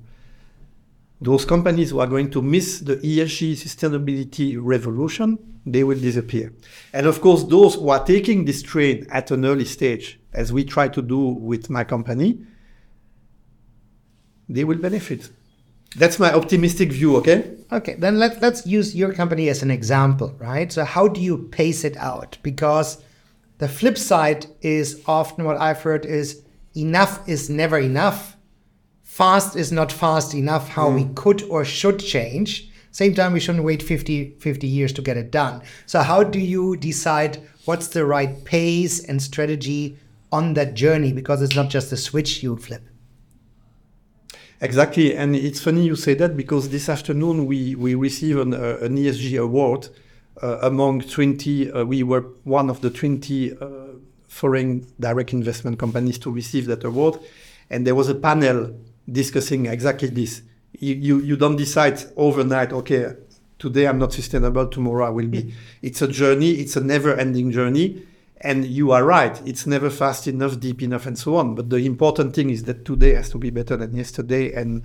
those 1.20 1.44
companies 1.44 1.90
who 1.90 2.00
are 2.00 2.06
going 2.06 2.30
to 2.30 2.42
miss 2.42 2.80
the 2.80 2.96
ESG 2.96 3.52
sustainability 3.52 4.56
revolution, 4.60 5.38
they 5.66 5.84
will 5.84 5.98
disappear. 5.98 6.52
And 6.92 7.06
of 7.06 7.20
course, 7.20 7.42
those 7.42 7.74
who 7.74 7.90
are 7.90 8.04
taking 8.04 8.44
this 8.44 8.62
train 8.62 9.06
at 9.10 9.30
an 9.30 9.44
early 9.44 9.64
stage, 9.64 10.18
as 10.32 10.52
we 10.52 10.64
try 10.64 10.88
to 10.88 11.02
do 11.02 11.18
with 11.18 11.68
my 11.68 11.84
company, 11.84 12.38
they 14.48 14.64
will 14.64 14.78
benefit. 14.78 15.28
That's 15.96 16.18
my 16.18 16.32
optimistic 16.32 16.92
view, 16.92 17.16
okay? 17.16 17.56
Okay, 17.72 17.94
then 17.94 18.18
let, 18.18 18.40
let's 18.40 18.66
use 18.66 18.94
your 18.94 19.12
company 19.12 19.48
as 19.48 19.62
an 19.62 19.70
example, 19.70 20.34
right? 20.38 20.70
So, 20.72 20.84
how 20.84 21.08
do 21.08 21.20
you 21.20 21.48
pace 21.50 21.84
it 21.84 21.96
out? 21.96 22.38
Because 22.42 23.02
the 23.58 23.68
flip 23.68 23.98
side 23.98 24.46
is 24.60 25.02
often 25.06 25.44
what 25.44 25.60
I've 25.60 25.82
heard 25.82 26.06
is 26.06 26.42
enough 26.76 27.28
is 27.28 27.50
never 27.50 27.78
enough 27.78 28.36
fast 29.16 29.56
is 29.56 29.72
not 29.72 29.90
fast 29.90 30.34
enough 30.34 30.68
how 30.68 30.90
mm. 30.90 30.94
we 30.96 31.14
could 31.14 31.42
or 31.44 31.64
should 31.64 31.98
change. 31.98 32.68
Same 32.96 33.14
time, 33.14 33.34
we 33.34 33.40
shouldn't 33.40 33.62
wait 33.62 33.82
50, 33.82 34.36
50 34.40 34.66
years 34.66 34.90
to 34.94 35.02
get 35.02 35.18
it 35.18 35.30
done. 35.30 35.60
So, 35.84 36.00
how 36.00 36.22
do 36.22 36.38
you 36.38 36.78
decide 36.78 37.46
what's 37.66 37.88
the 37.88 38.06
right 38.06 38.42
pace 38.46 39.04
and 39.04 39.20
strategy 39.20 39.98
on 40.32 40.54
that 40.54 40.72
journey? 40.72 41.12
Because 41.12 41.42
it's 41.42 41.54
not 41.54 41.68
just 41.68 41.92
a 41.92 41.98
switch 41.98 42.42
you 42.42 42.56
flip. 42.56 42.80
Exactly. 44.62 45.14
And 45.14 45.36
it's 45.36 45.60
funny 45.60 45.84
you 45.84 45.94
say 45.94 46.14
that 46.14 46.38
because 46.38 46.70
this 46.70 46.88
afternoon 46.88 47.44
we, 47.44 47.74
we 47.74 47.94
received 47.94 48.38
an, 48.38 48.54
uh, 48.54 48.78
an 48.80 48.96
ESG 48.96 49.38
award 49.42 49.90
uh, 50.42 50.60
among 50.62 51.02
20, 51.02 51.72
uh, 51.72 51.84
we 51.84 52.02
were 52.02 52.22
one 52.44 52.70
of 52.70 52.80
the 52.80 52.88
20 52.88 53.58
uh, 53.58 53.66
foreign 54.26 54.86
direct 54.98 55.34
investment 55.34 55.78
companies 55.78 56.16
to 56.20 56.30
receive 56.30 56.64
that 56.64 56.82
award. 56.82 57.18
And 57.68 57.86
there 57.86 57.94
was 57.94 58.08
a 58.08 58.14
panel 58.14 58.74
discussing 59.06 59.66
exactly 59.66 60.08
this. 60.08 60.40
You, 60.78 60.94
you, 60.94 61.20
you 61.20 61.36
don't 61.36 61.56
decide 61.56 62.02
overnight, 62.16 62.72
okay, 62.72 63.14
today 63.58 63.86
I'm 63.86 63.98
not 63.98 64.12
sustainable, 64.12 64.66
tomorrow 64.66 65.06
I 65.06 65.10
will 65.10 65.28
be. 65.28 65.54
It's 65.82 66.02
a 66.02 66.08
journey, 66.08 66.52
it's 66.52 66.76
a 66.76 66.80
never 66.80 67.14
ending 67.14 67.50
journey. 67.50 68.06
And 68.42 68.66
you 68.66 68.92
are 68.92 69.02
right, 69.02 69.40
it's 69.46 69.66
never 69.66 69.88
fast 69.88 70.28
enough, 70.28 70.60
deep 70.60 70.82
enough, 70.82 71.06
and 71.06 71.18
so 71.18 71.36
on. 71.36 71.54
But 71.54 71.70
the 71.70 71.76
important 71.76 72.34
thing 72.34 72.50
is 72.50 72.64
that 72.64 72.84
today 72.84 73.14
has 73.14 73.30
to 73.30 73.38
be 73.38 73.50
better 73.50 73.76
than 73.76 73.96
yesterday 73.96 74.52
and 74.52 74.82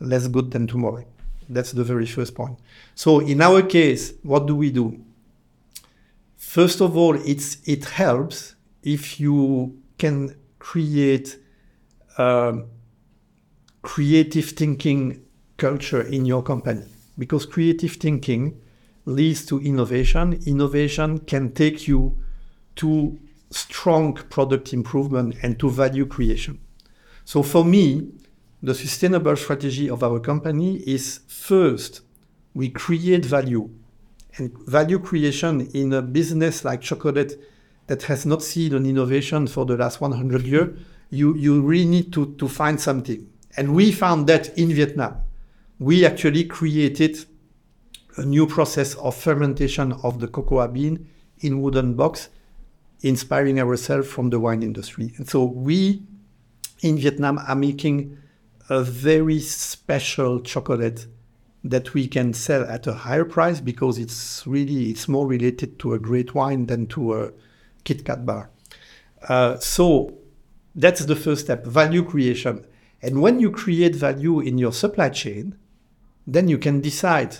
less 0.00 0.28
good 0.28 0.52
than 0.52 0.66
tomorrow. 0.68 1.04
That's 1.48 1.72
the 1.72 1.84
very 1.84 2.06
first 2.06 2.34
point. 2.34 2.58
So 2.94 3.18
in 3.18 3.40
our 3.42 3.62
case, 3.62 4.14
what 4.22 4.46
do 4.46 4.54
we 4.54 4.70
do? 4.70 5.04
First 6.36 6.80
of 6.80 6.96
all, 6.96 7.16
it's 7.16 7.58
it 7.64 7.84
helps 7.86 8.54
if 8.82 9.18
you 9.18 9.76
can 9.98 10.36
create 10.58 11.38
um, 12.16 12.66
creative 13.82 14.50
thinking 14.50 15.23
culture 15.56 16.02
in 16.02 16.26
your 16.26 16.42
company 16.42 16.84
because 17.18 17.46
creative 17.46 17.92
thinking 17.92 18.60
leads 19.06 19.44
to 19.46 19.60
innovation. 19.60 20.40
Innovation 20.46 21.18
can 21.20 21.52
take 21.52 21.86
you 21.86 22.16
to 22.76 23.18
strong 23.50 24.14
product 24.14 24.72
improvement 24.72 25.36
and 25.42 25.58
to 25.60 25.70
value 25.70 26.06
creation. 26.06 26.58
So 27.24 27.42
for 27.42 27.64
me, 27.64 28.10
the 28.62 28.74
sustainable 28.74 29.36
strategy 29.36 29.88
of 29.88 30.02
our 30.02 30.18
company 30.18 30.76
is 30.78 31.20
first, 31.28 32.00
we 32.54 32.70
create 32.70 33.24
value. 33.24 33.70
And 34.36 34.56
value 34.66 34.98
creation 34.98 35.68
in 35.74 35.92
a 35.92 36.02
business 36.02 36.64
like 36.64 36.80
chocolate 36.80 37.38
that 37.86 38.04
has 38.04 38.26
not 38.26 38.42
seen 38.42 38.74
an 38.74 38.86
innovation 38.86 39.46
for 39.46 39.64
the 39.64 39.76
last 39.76 40.00
100 40.00 40.42
years, 40.42 40.76
you, 41.10 41.36
you 41.36 41.60
really 41.60 41.84
need 41.84 42.12
to, 42.14 42.34
to 42.34 42.48
find 42.48 42.80
something. 42.80 43.28
And 43.56 43.74
we 43.74 43.92
found 43.92 44.26
that 44.26 44.56
in 44.58 44.72
Vietnam. 44.72 45.16
We 45.78 46.06
actually 46.06 46.44
created 46.44 47.24
a 48.16 48.24
new 48.24 48.46
process 48.46 48.94
of 48.94 49.16
fermentation 49.16 49.92
of 50.04 50.20
the 50.20 50.28
cocoa 50.28 50.68
bean 50.68 51.08
in 51.40 51.60
wooden 51.60 51.94
box, 51.94 52.28
inspiring 53.02 53.60
ourselves 53.60 54.08
from 54.08 54.30
the 54.30 54.38
wine 54.38 54.62
industry. 54.62 55.12
And 55.16 55.28
so 55.28 55.44
we 55.44 56.02
in 56.82 56.98
Vietnam 56.98 57.38
are 57.38 57.56
making 57.56 58.16
a 58.68 58.82
very 58.82 59.40
special 59.40 60.40
chocolate 60.40 61.06
that 61.64 61.94
we 61.94 62.06
can 62.06 62.32
sell 62.32 62.62
at 62.64 62.86
a 62.86 62.92
higher 62.92 63.24
price 63.24 63.60
because 63.60 63.98
it's 63.98 64.46
really 64.46 64.90
it's 64.90 65.08
more 65.08 65.26
related 65.26 65.78
to 65.78 65.94
a 65.94 65.98
great 65.98 66.34
wine 66.34 66.66
than 66.66 66.86
to 66.86 67.14
a 67.14 67.32
Kit 67.84 68.04
Kat 68.04 68.24
bar. 68.24 68.50
Uh, 69.28 69.58
so 69.58 70.18
that's 70.74 71.04
the 71.06 71.16
first 71.16 71.44
step, 71.44 71.64
value 71.64 72.04
creation. 72.04 72.66
And 73.00 73.20
when 73.20 73.40
you 73.40 73.50
create 73.50 73.94
value 73.94 74.40
in 74.40 74.58
your 74.58 74.72
supply 74.72 75.08
chain, 75.08 75.56
then 76.26 76.48
you 76.48 76.58
can 76.58 76.80
decide 76.80 77.36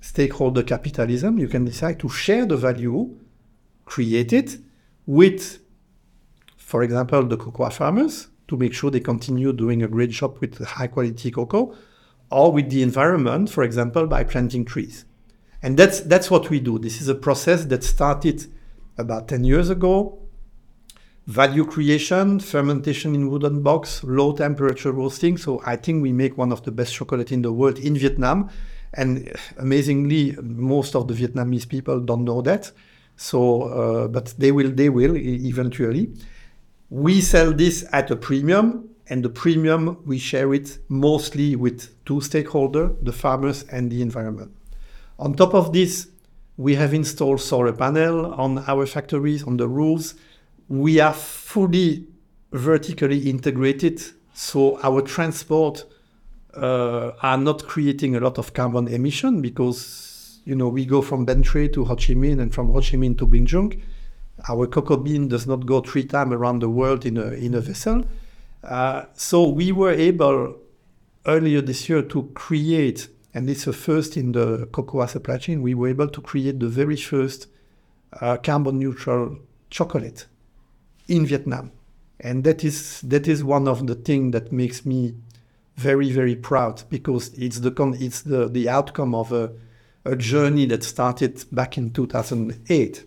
stakeholder 0.00 0.62
capitalism. 0.62 1.38
You 1.38 1.48
can 1.48 1.64
decide 1.64 1.98
to 2.00 2.08
share 2.08 2.46
the 2.46 2.56
value 2.56 3.18
created 3.84 4.64
with, 5.06 5.60
for 6.56 6.82
example, 6.82 7.24
the 7.24 7.36
cocoa 7.36 7.70
farmers 7.70 8.28
to 8.48 8.56
make 8.56 8.72
sure 8.72 8.90
they 8.90 9.00
continue 9.00 9.52
doing 9.52 9.82
a 9.82 9.88
great 9.88 10.10
job 10.10 10.38
with 10.40 10.58
high 10.64 10.86
quality 10.86 11.30
cocoa, 11.30 11.74
or 12.30 12.52
with 12.52 12.70
the 12.70 12.82
environment, 12.82 13.50
for 13.50 13.64
example, 13.64 14.06
by 14.06 14.22
planting 14.24 14.64
trees. 14.64 15.04
And 15.62 15.76
that's 15.76 16.00
that's 16.00 16.30
what 16.30 16.50
we 16.50 16.60
do. 16.60 16.78
This 16.78 17.00
is 17.00 17.08
a 17.08 17.14
process 17.14 17.64
that 17.66 17.82
started 17.82 18.46
about 18.96 19.28
10 19.28 19.44
years 19.44 19.70
ago. 19.70 20.18
Value 21.28 21.66
creation, 21.66 22.40
fermentation 22.40 23.14
in 23.14 23.28
wooden 23.28 23.62
box, 23.62 24.02
low 24.02 24.32
temperature 24.32 24.92
roasting. 24.92 25.36
So 25.36 25.60
I 25.66 25.76
think 25.76 26.02
we 26.02 26.10
make 26.10 26.38
one 26.38 26.52
of 26.52 26.62
the 26.62 26.72
best 26.72 26.94
chocolate 26.94 27.30
in 27.32 27.42
the 27.42 27.52
world 27.52 27.78
in 27.78 27.98
Vietnam. 27.98 28.48
And 28.94 29.30
amazingly, 29.58 30.34
most 30.40 30.96
of 30.96 31.06
the 31.06 31.12
Vietnamese 31.12 31.68
people 31.68 32.00
don't 32.00 32.24
know 32.24 32.40
that. 32.40 32.72
So, 33.16 33.62
uh, 33.64 34.08
but 34.08 34.34
they 34.38 34.52
will, 34.52 34.70
they 34.70 34.88
will 34.88 35.14
eventually. 35.16 36.14
We 36.88 37.20
sell 37.20 37.52
this 37.52 37.84
at 37.92 38.10
a 38.10 38.16
premium, 38.16 38.88
and 39.10 39.22
the 39.22 39.28
premium 39.28 39.98
we 40.06 40.16
share 40.16 40.54
it 40.54 40.78
mostly 40.88 41.56
with 41.56 41.94
two 42.06 42.20
stakeholders, 42.20 42.96
the 43.04 43.12
farmers 43.12 43.64
and 43.64 43.90
the 43.90 44.00
environment. 44.00 44.52
On 45.18 45.34
top 45.34 45.52
of 45.52 45.74
this, 45.74 46.08
we 46.56 46.76
have 46.76 46.94
installed 46.94 47.42
solar 47.42 47.74
panel 47.74 48.32
on 48.32 48.64
our 48.66 48.86
factories, 48.86 49.42
on 49.42 49.58
the 49.58 49.68
roofs. 49.68 50.14
We 50.68 51.00
are 51.00 51.14
fully 51.14 52.06
vertically 52.52 53.30
integrated, 53.30 54.02
so 54.34 54.78
our 54.82 55.02
transport 55.02 55.84
uh, 56.54 57.12
are 57.22 57.38
not 57.38 57.66
creating 57.66 58.16
a 58.16 58.20
lot 58.20 58.38
of 58.38 58.52
carbon 58.52 58.88
emission 58.88 59.40
because 59.40 60.40
you 60.44 60.54
know 60.54 60.68
we 60.68 60.84
go 60.84 61.02
from 61.02 61.24
Bến 61.24 61.42
Tre 61.42 61.68
to 61.68 61.84
Ho 61.84 61.94
Chi 61.94 62.14
Minh 62.14 62.40
and 62.40 62.52
from 62.52 62.68
Ho 62.72 62.80
Chi 62.80 62.96
Minh 62.96 63.16
to 63.18 63.26
Bình 63.26 63.46
Trung 63.46 63.80
our 64.48 64.66
cocoa 64.66 64.96
bean 64.96 65.28
does 65.28 65.46
not 65.46 65.66
go 65.66 65.80
three 65.80 66.04
times 66.04 66.32
around 66.32 66.60
the 66.60 66.68
world 66.68 67.04
in 67.04 67.16
a, 67.16 67.30
in 67.32 67.54
a 67.54 67.60
vessel. 67.60 68.04
Uh, 68.62 69.04
so 69.14 69.48
we 69.48 69.72
were 69.72 69.92
able 69.92 70.56
earlier 71.26 71.60
this 71.60 71.88
year 71.88 72.02
to 72.02 72.30
create, 72.34 73.08
and 73.34 73.48
it's 73.50 73.66
a 73.66 73.72
first 73.72 74.16
in 74.16 74.32
the 74.32 74.66
cocoa 74.72 75.06
supply 75.06 75.38
chain, 75.38 75.62
we 75.62 75.74
were 75.74 75.88
able 75.88 76.08
to 76.08 76.20
create 76.20 76.60
the 76.60 76.68
very 76.68 76.96
first 76.96 77.48
uh, 78.20 78.36
carbon 78.36 78.78
neutral 78.78 79.38
chocolate 79.70 80.26
in 81.08 81.26
Vietnam. 81.26 81.72
And 82.20 82.44
that 82.44 82.64
is, 82.64 83.00
that 83.02 83.26
is 83.28 83.42
one 83.44 83.68
of 83.68 83.86
the 83.86 83.94
things 83.94 84.32
that 84.32 84.52
makes 84.52 84.84
me 84.84 85.14
very, 85.76 86.10
very 86.10 86.36
proud 86.36 86.82
because 86.88 87.32
it's 87.34 87.60
the, 87.60 87.70
con- 87.70 87.96
it's 87.98 88.22
the, 88.22 88.48
the 88.48 88.68
outcome 88.68 89.14
of 89.14 89.32
a, 89.32 89.52
a 90.04 90.16
journey 90.16 90.66
that 90.66 90.82
started 90.82 91.44
back 91.52 91.78
in 91.78 91.90
2008 91.90 93.04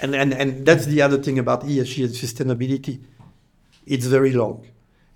and, 0.00 0.14
and, 0.14 0.34
and 0.34 0.66
that's 0.66 0.86
the 0.86 1.02
other 1.02 1.16
thing 1.16 1.38
about 1.38 1.62
ESG 1.62 2.04
and 2.04 2.14
sustainability. 2.14 3.00
It's 3.86 4.06
very 4.06 4.32
long. 4.32 4.66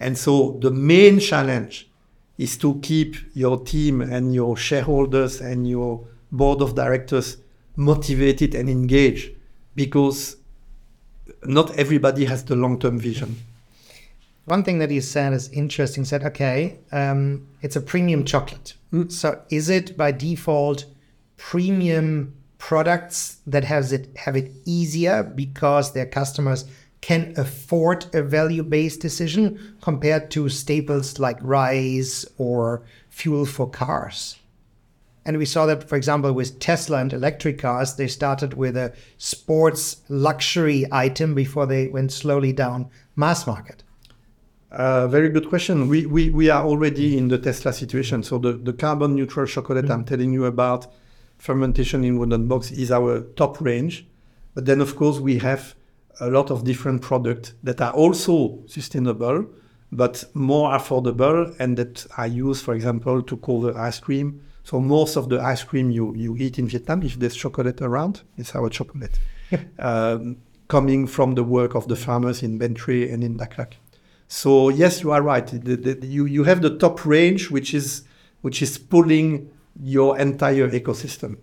And 0.01 0.17
so 0.17 0.59
the 0.61 0.71
main 0.71 1.19
challenge 1.19 1.91
is 2.37 2.57
to 2.59 2.79
keep 2.81 3.17
your 3.35 3.59
team 3.65 4.01
and 4.01 4.35
your 4.35 4.57
shareholders 4.57 5.41
and 5.41 5.69
your 5.69 6.07
board 6.31 6.63
of 6.63 6.75
directors 6.75 7.39
motivated 7.75 8.55
and 8.55 8.71
engaged 8.71 9.33
because 9.75 10.38
not 11.45 11.77
everybody 11.77 12.25
has 12.25 12.45
the 12.45 12.57
long 12.57 12.79
term 12.79 12.99
vision. 12.99 13.37
One 14.45 14.63
thing 14.63 14.79
that 14.79 14.91
he 14.91 15.01
said 15.01 15.33
is 15.35 15.51
interesting. 15.51 16.05
Said, 16.05 16.25
okay, 16.25 16.79
um, 16.91 17.47
it's 17.61 17.77
a 17.77 17.81
premium 17.81 18.25
chocolate. 18.25 18.75
Mm. 18.93 19.13
So 19.13 19.43
is 19.51 19.69
it 19.69 19.97
by 19.97 20.13
default 20.13 20.87
premium 21.37 22.35
products 22.59 23.39
that 23.47 23.65
has 23.65 23.93
it 23.93 24.09
have 24.17 24.37
it 24.37 24.51
easier 24.65 25.23
because 25.23 25.93
their 25.93 26.07
customers 26.07 26.65
can 27.01 27.33
afford 27.37 28.07
a 28.13 28.23
value-based 28.23 29.01
decision 29.01 29.77
compared 29.81 30.31
to 30.33 30.49
staples 30.49 31.19
like 31.19 31.39
rice 31.41 32.27
or 32.39 32.83
fuel 33.09 33.47
for 33.47 33.71
cars. 33.71 34.38
And 35.29 35.37
we 35.37 35.45
saw 35.45 35.67
that, 35.67 35.87
for 35.87 35.97
example, 35.97 36.33
with 36.33 36.59
Tesla 36.59 37.01
and 37.01 37.13
electric 37.13 37.59
cars, 37.59 37.97
they 37.97 38.09
started 38.09 38.55
with 38.55 38.79
a 38.79 38.95
sports 39.19 40.01
luxury 40.09 40.87
item 40.91 41.35
before 41.35 41.67
they 41.67 41.89
went 41.89 42.13
slowly 42.13 42.51
down 42.55 42.89
mass 43.15 43.47
market. 43.47 43.85
Uh, 44.73 45.07
very 45.07 45.29
good 45.29 45.51
question. 45.51 45.87
We, 45.87 46.07
we, 46.07 46.31
we 46.31 46.49
are 46.49 46.65
already 46.65 47.19
in 47.19 47.29
the 47.29 47.37
Tesla 47.37 47.75
situation. 47.75 48.23
So 48.23 48.39
the, 48.39 48.55
the 48.55 48.73
carbon 48.73 49.17
neutral 49.17 49.45
chocolate 49.45 49.85
mm-hmm. 49.85 49.93
I'm 49.93 50.05
telling 50.07 50.33
you 50.33 50.47
about 50.47 50.87
fermentation 51.37 52.05
in 52.05 52.19
wooden 52.19 52.49
box 52.49 52.71
is 52.71 52.91
our 52.91 53.21
top 53.37 53.61
range. 53.61 54.07
But 54.55 54.65
then, 54.65 54.81
of 54.81 54.97
course, 54.97 55.21
we 55.21 55.37
have 55.41 55.75
a 56.21 56.31
lot 56.31 56.51
of 56.51 56.65
different 56.65 57.03
products 57.03 57.53
that 57.65 57.83
are 57.83 57.93
also 57.93 58.61
sustainable, 58.65 59.45
but 59.93 60.25
more 60.33 60.71
affordable, 60.71 61.55
and 61.61 61.77
that 61.77 62.07
are 62.17 62.27
used, 62.27 62.65
for 62.65 62.73
example, 62.73 63.21
to 63.25 63.37
cover 63.37 63.77
ice 63.77 64.01
cream. 64.01 64.41
So 64.69 64.79
most 64.83 65.17
of 65.17 65.31
the 65.31 65.41
ice 65.41 65.65
cream 65.65 65.91
you, 65.91 66.15
you 66.15 66.37
eat 66.37 66.59
in 66.59 66.69
Vietnam, 66.69 67.03
if 67.03 67.19
there's 67.19 67.35
chocolate 67.35 67.81
around, 67.81 68.21
it's 68.37 68.55
our 68.55 68.69
chocolate. 68.69 69.19
um, 69.79 70.37
coming 70.69 71.07
from 71.07 71.37
the 71.37 71.43
work 71.43 71.75
of 71.75 71.89
the 71.89 71.97
farmers 71.97 72.43
in 72.43 72.59
Bến 72.59 72.75
Tre 72.75 73.09
and 73.09 73.25
in 73.25 73.39
Dak 73.39 73.57
Lak. 73.57 73.79
So 74.27 74.69
yes, 74.69 75.03
you 75.03 75.11
are 75.11 75.23
right. 75.23 75.47
The, 75.47 75.75
the, 75.75 76.07
you, 76.07 76.27
you 76.27 76.45
have 76.45 76.61
the 76.61 76.77
top 76.77 77.07
range, 77.07 77.51
which 77.51 77.73
is 77.73 78.03
which 78.43 78.61
is 78.61 78.77
pulling 78.77 79.51
your 79.83 80.19
entire 80.19 80.69
ecosystem. 80.69 81.39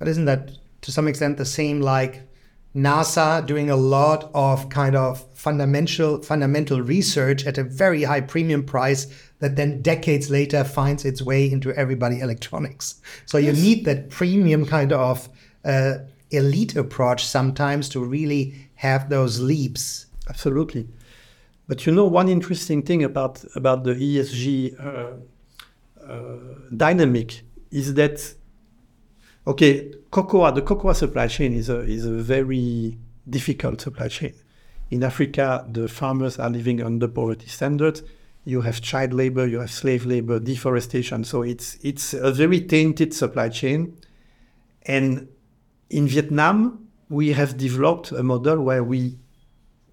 But 0.00 0.08
isn't 0.08 0.24
that 0.24 0.50
to 0.80 0.90
some 0.90 1.06
extent 1.06 1.36
the 1.36 1.44
same 1.44 1.80
like 1.80 2.28
NASA 2.74 3.46
doing 3.46 3.70
a 3.70 3.76
lot 3.76 4.30
of 4.34 4.68
kind 4.68 4.96
of 4.96 5.24
fundamental 5.34 6.20
fundamental 6.22 6.80
research 6.80 7.46
at 7.46 7.56
a 7.56 7.62
very 7.62 8.02
high 8.02 8.20
premium 8.20 8.64
price 8.64 9.06
that 9.38 9.56
then 9.56 9.80
decades 9.80 10.30
later 10.30 10.64
finds 10.64 11.04
its 11.04 11.22
way 11.22 11.50
into 11.50 11.72
everybody 11.74 12.20
electronics. 12.20 13.00
So 13.26 13.38
yes. 13.38 13.56
you 13.56 13.62
need 13.62 13.84
that 13.84 14.10
premium 14.10 14.66
kind 14.66 14.92
of 14.92 15.28
uh, 15.64 15.98
elite 16.30 16.74
approach 16.76 17.24
sometimes 17.24 17.88
to 17.90 18.04
really 18.04 18.68
have 18.76 19.08
those 19.08 19.40
leaps. 19.40 20.06
Absolutely. 20.28 20.88
But 21.68 21.86
you 21.86 21.92
know, 21.92 22.06
one 22.06 22.28
interesting 22.28 22.82
thing 22.82 23.04
about 23.04 23.44
about 23.54 23.84
the 23.84 23.94
ESG 23.94 24.80
uh, 24.80 26.12
uh, 26.12 26.36
dynamic 26.76 27.42
is 27.70 27.94
that 27.94 28.34
okay, 29.46 29.92
cocoa, 30.10 30.50
the 30.50 30.62
cocoa 30.62 30.92
supply 30.92 31.26
chain 31.26 31.54
is 31.54 31.68
a 31.68 31.80
is 31.80 32.04
a 32.04 32.10
very 32.10 32.98
difficult 33.28 33.80
supply 33.80 34.08
chain. 34.08 34.34
In 34.90 35.02
Africa, 35.02 35.66
the 35.70 35.88
farmers 35.88 36.38
are 36.38 36.50
living 36.50 36.82
under 36.82 37.08
poverty 37.08 37.46
standards. 37.48 38.02
You 38.44 38.60
have 38.60 38.80
child 38.80 39.12
labor, 39.14 39.46
you 39.46 39.60
have 39.60 39.70
slave 39.70 40.04
labor, 40.04 40.38
deforestation. 40.38 41.24
So 41.24 41.42
it's 41.42 41.78
it's 41.82 42.14
a 42.14 42.30
very 42.30 42.60
tainted 42.60 43.14
supply 43.14 43.48
chain. 43.48 43.96
And 44.82 45.28
in 45.88 46.06
Vietnam, 46.08 46.88
we 47.08 47.32
have 47.32 47.56
developed 47.56 48.12
a 48.12 48.22
model 48.22 48.62
where 48.62 48.84
we 48.84 49.18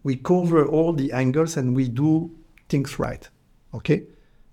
we 0.03 0.15
cover 0.15 0.65
all 0.65 0.93
the 0.93 1.11
angles 1.11 1.57
and 1.57 1.75
we 1.75 1.87
do 1.87 2.31
things 2.69 2.99
right. 2.99 3.29
Okay? 3.73 4.03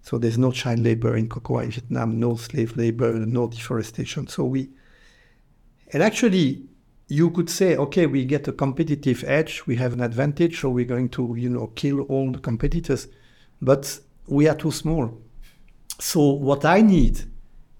So 0.02 0.18
there's 0.18 0.38
no 0.38 0.52
child 0.52 0.80
labor 0.80 1.16
in 1.16 1.28
cocoa 1.28 1.58
in 1.58 1.70
Vietnam, 1.70 2.18
no 2.18 2.36
slave 2.36 2.76
labor, 2.76 3.12
no 3.12 3.48
deforestation. 3.48 4.26
So 4.26 4.44
we, 4.44 4.70
and 5.92 6.02
actually, 6.02 6.62
you 7.09 7.30
could 7.30 7.49
say, 7.49 7.76
okay, 7.76 8.07
we 8.07 8.25
get 8.25 8.49
a 8.49 8.52
competitive 8.52 9.25
edge, 9.26 9.62
we 9.66 9.76
have 9.76 9.95
an 9.95 10.00
advantage, 10.00 10.61
so 10.61 10.68
we're 10.68 10.85
going 10.85 11.09
to, 11.11 11.35
you 11.37 11.49
know, 11.49 11.68
kill 11.68 12.02
all 12.02 12.30
the 12.30 12.38
competitors. 12.38 13.09
But 13.62 13.99
we 14.26 14.47
are 14.49 14.54
too 14.54 14.71
small. 14.71 15.18
So 15.99 16.21
what 16.33 16.64
I 16.64 16.83
need 16.83 17.21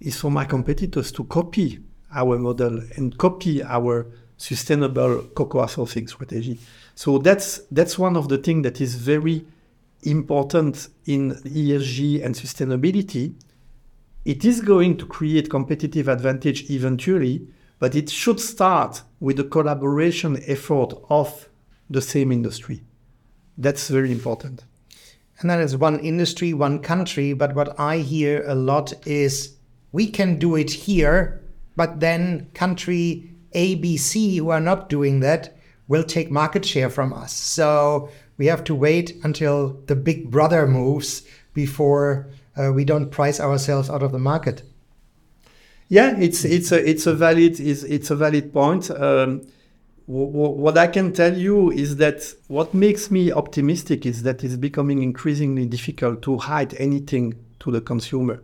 is 0.01 0.19
for 0.19 0.31
my 0.31 0.45
competitors 0.45 1.13
to 1.13 1.25
copy 1.25 1.79
our 2.15 2.39
model 2.39 2.81
and 2.97 3.17
copy 3.19 3.63
our 3.63 4.07
sustainable 4.37 5.23
cocoa 5.35 5.67
sourcing 5.67 6.09
strategy. 6.09 6.59
So 6.95 7.19
that's 7.19 7.61
that's 7.71 7.99
one 7.99 8.17
of 8.17 8.29
the 8.29 8.39
things 8.39 8.63
that 8.63 8.81
is 8.81 8.95
very 8.95 9.45
important 10.05 10.89
in 11.07 11.33
ESG 11.33 12.25
and 12.25 12.35
sustainability. 12.35 13.35
It 14.25 14.45
is 14.45 14.61
going 14.61 14.97
to 14.99 15.07
create 15.07 15.51
competitive 15.51 16.09
advantage 16.09 16.71
eventually, 16.71 17.47
but 17.79 17.95
it 17.95 18.11
should 18.11 18.41
start 18.41 19.03
with 19.21 19.37
the 19.37 19.45
collaboration 19.45 20.43
effort 20.47 20.93
of 21.09 21.49
the 21.89 22.03
same 22.03 22.33
industry. 22.33 22.83
That's 23.57 23.89
very 23.89 24.13
important. 24.13 24.65
And 25.41 25.51
that 25.51 25.61
is 25.61 25.77
one 25.77 26.01
industry, 26.01 26.53
one 26.53 26.81
country. 26.81 27.33
But 27.33 27.55
what 27.55 27.79
I 27.79 27.99
hear 27.99 28.45
a 28.47 28.55
lot 28.55 28.93
is 29.07 29.57
we 29.93 30.09
can 30.09 30.39
do 30.39 30.57
it 30.57 30.71
here, 30.71 31.41
but 31.77 32.01
then 32.01 32.51
country 32.55 33.31
ABC, 33.55 34.37
who 34.37 34.51
are 34.51 34.61
not 34.61 34.89
doing 34.89 35.21
that, 35.21 35.57
will 35.87 36.05
take 36.05 36.31
market 36.31 36.65
share 36.65 36.91
from 36.91 37.13
us. 37.13 37.33
So 37.33 38.11
we 38.37 38.47
have 38.47 38.65
to 38.65 38.75
wait 38.75 39.17
until 39.23 39.81
the 39.87 39.97
big 39.97 40.31
brother 40.31 40.67
moves 40.67 41.23
before 41.55 42.29
uh, 42.57 42.73
we 42.73 42.85
don't 42.85 43.11
price 43.11 43.41
ourselves 43.41 43.89
out 43.89 44.03
of 44.03 44.13
the 44.13 44.19
market. 44.19 44.63
Yeah, 45.89 46.17
it's 46.19 46.45
it's 46.45 46.71
a 46.71 46.89
it's 46.89 47.07
a 47.07 47.15
valid 47.15 47.59
is 47.61 47.83
it's 47.85 48.11
a 48.11 48.17
valid 48.17 48.53
point. 48.53 48.91
Um, 48.91 49.47
what 50.07 50.79
I 50.79 50.87
can 50.87 51.13
tell 51.13 51.37
you 51.37 51.71
is 51.71 51.97
that 51.97 52.23
what 52.47 52.73
makes 52.73 53.11
me 53.11 53.31
optimistic 53.31 54.07
is 54.07 54.23
that 54.23 54.43
it's 54.43 54.57
becoming 54.57 55.03
increasingly 55.03 55.67
difficult 55.67 56.23
to 56.23 56.39
hide 56.39 56.75
anything 56.79 57.35
to 57.61 57.71
the 57.71 57.83
consumer. 57.83 58.43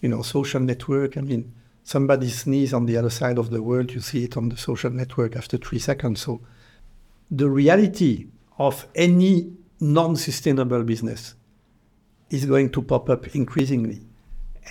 You 0.00 0.08
know, 0.08 0.22
social 0.22 0.60
network. 0.60 1.18
I 1.18 1.20
mean, 1.20 1.52
somebody 1.84 2.28
sneezes 2.28 2.74
on 2.74 2.86
the 2.86 2.96
other 2.96 3.10
side 3.10 3.38
of 3.38 3.50
the 3.50 3.62
world, 3.62 3.92
you 3.92 4.00
see 4.00 4.24
it 4.24 4.36
on 4.36 4.48
the 4.48 4.56
social 4.56 4.90
network 4.90 5.36
after 5.36 5.56
three 5.56 5.78
seconds. 5.78 6.20
So, 6.20 6.40
the 7.30 7.48
reality 7.48 8.28
of 8.58 8.86
any 8.94 9.52
non-sustainable 9.80 10.82
business 10.84 11.34
is 12.30 12.46
going 12.46 12.70
to 12.70 12.82
pop 12.82 13.10
up 13.10 13.34
increasingly, 13.34 14.00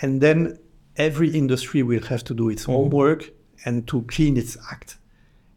and 0.02 0.22
then 0.22 0.58
every 0.98 1.30
industry 1.30 1.84
will 1.84 2.04
have 2.04 2.24
to 2.26 2.34
do 2.34 2.50
its 2.50 2.64
mm-hmm. 2.64 2.74
homework 2.74 3.32
and 3.66 3.88
to 3.88 4.04
clean 4.04 4.38
its 4.38 4.58
act. 4.72 4.98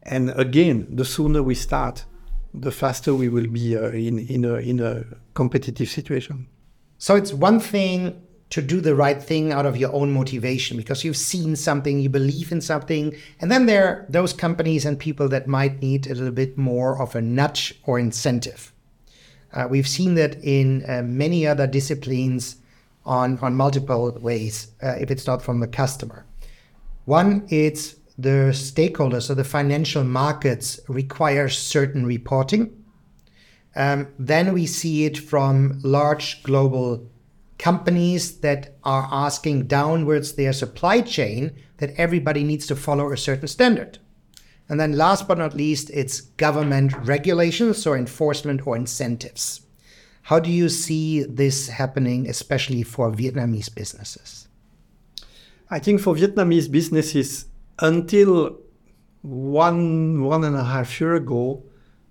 And 0.03 0.29
again, 0.31 0.87
the 0.89 1.05
sooner 1.05 1.41
we 1.41 1.55
start, 1.55 2.05
the 2.53 2.71
faster 2.71 3.13
we 3.15 3.27
will 3.29 3.47
be 3.47 3.75
uh, 3.75 3.89
in, 3.89 4.19
in, 4.19 4.45
a, 4.45 4.55
in 4.55 4.79
a 4.79 5.03
competitive 5.33 5.89
situation. 5.89 6.47
So 6.97 7.15
it's 7.15 7.33
one 7.33 7.59
thing 7.59 8.21
to 8.51 8.61
do 8.61 8.79
the 8.79 8.95
right 8.95 9.21
thing 9.21 9.51
out 9.51 9.65
of 9.65 9.75
your 9.75 9.93
own 9.93 10.13
motivation 10.13 10.77
because 10.77 11.03
you've 11.03 11.17
seen 11.17 11.55
something, 11.55 11.99
you 11.99 12.09
believe 12.09 12.51
in 12.51 12.61
something. 12.61 13.15
And 13.41 13.51
then 13.51 13.65
there 13.65 13.87
are 13.87 14.05
those 14.07 14.33
companies 14.33 14.85
and 14.85 14.99
people 14.99 15.27
that 15.29 15.47
might 15.47 15.81
need 15.81 16.05
a 16.05 16.13
little 16.13 16.31
bit 16.31 16.57
more 16.57 17.01
of 17.01 17.15
a 17.15 17.21
nudge 17.21 17.73
or 17.83 17.97
incentive. 17.97 18.71
Uh, 19.51 19.67
we've 19.69 19.87
seen 19.87 20.15
that 20.15 20.35
in 20.43 20.87
uh, 20.87 21.01
many 21.01 21.47
other 21.47 21.65
disciplines 21.65 22.57
on, 23.05 23.37
on 23.39 23.55
multiple 23.55 24.11
ways, 24.19 24.71
uh, 24.81 24.95
if 24.99 25.11
it's 25.11 25.27
not 25.27 25.41
from 25.41 25.59
the 25.59 25.67
customer. 25.67 26.25
One, 27.05 27.45
it's 27.49 27.95
the 28.17 28.51
stakeholders, 28.51 29.23
so 29.23 29.33
the 29.33 29.43
financial 29.43 30.03
markets, 30.03 30.79
require 30.87 31.49
certain 31.49 32.05
reporting. 32.05 32.83
Um, 33.75 34.07
then 34.17 34.53
we 34.53 34.65
see 34.65 35.05
it 35.05 35.17
from 35.17 35.79
large 35.83 36.41
global 36.43 37.07
companies 37.57 38.39
that 38.39 38.75
are 38.83 39.07
asking 39.11 39.67
downwards 39.67 40.33
their 40.33 40.53
supply 40.53 41.01
chain 41.01 41.51
that 41.77 41.93
everybody 41.97 42.43
needs 42.43 42.65
to 42.67 42.75
follow 42.75 43.11
a 43.11 43.17
certain 43.17 43.47
standard. 43.47 43.99
And 44.67 44.79
then 44.79 44.97
last 44.97 45.27
but 45.27 45.37
not 45.37 45.53
least, 45.53 45.91
it's 45.93 46.21
government 46.21 46.93
regulations 47.05 47.85
or 47.85 47.97
enforcement 47.97 48.65
or 48.65 48.75
incentives. 48.75 49.61
How 50.25 50.39
do 50.39 50.49
you 50.49 50.69
see 50.69 51.21
this 51.21 51.69
happening, 51.69 52.27
especially 52.27 52.81
for 52.81 53.11
Vietnamese 53.11 53.73
businesses? 53.73 54.47
I 55.69 55.77
think 55.77 56.01
for 56.01 56.15
Vietnamese 56.15 56.71
businesses, 56.71 57.45
until 57.77 58.57
one 59.21 60.23
one 60.23 60.43
and 60.43 60.55
a 60.55 60.63
half 60.63 60.99
year 60.99 61.13
ago, 61.13 61.61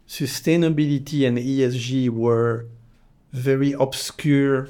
sustainability 0.06 1.26
and 1.26 1.38
ESG 1.38 2.08
were 2.10 2.66
very 3.32 3.72
obscure 3.72 4.68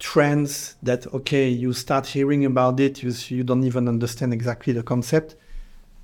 trends 0.00 0.74
that 0.82 1.06
okay 1.14 1.48
you 1.48 1.72
start 1.72 2.06
hearing 2.06 2.44
about 2.44 2.80
it 2.80 3.04
you, 3.04 3.12
you 3.28 3.44
don't 3.44 3.62
even 3.62 3.86
understand 3.86 4.32
exactly 4.32 4.72
the 4.72 4.82
concept. 4.82 5.36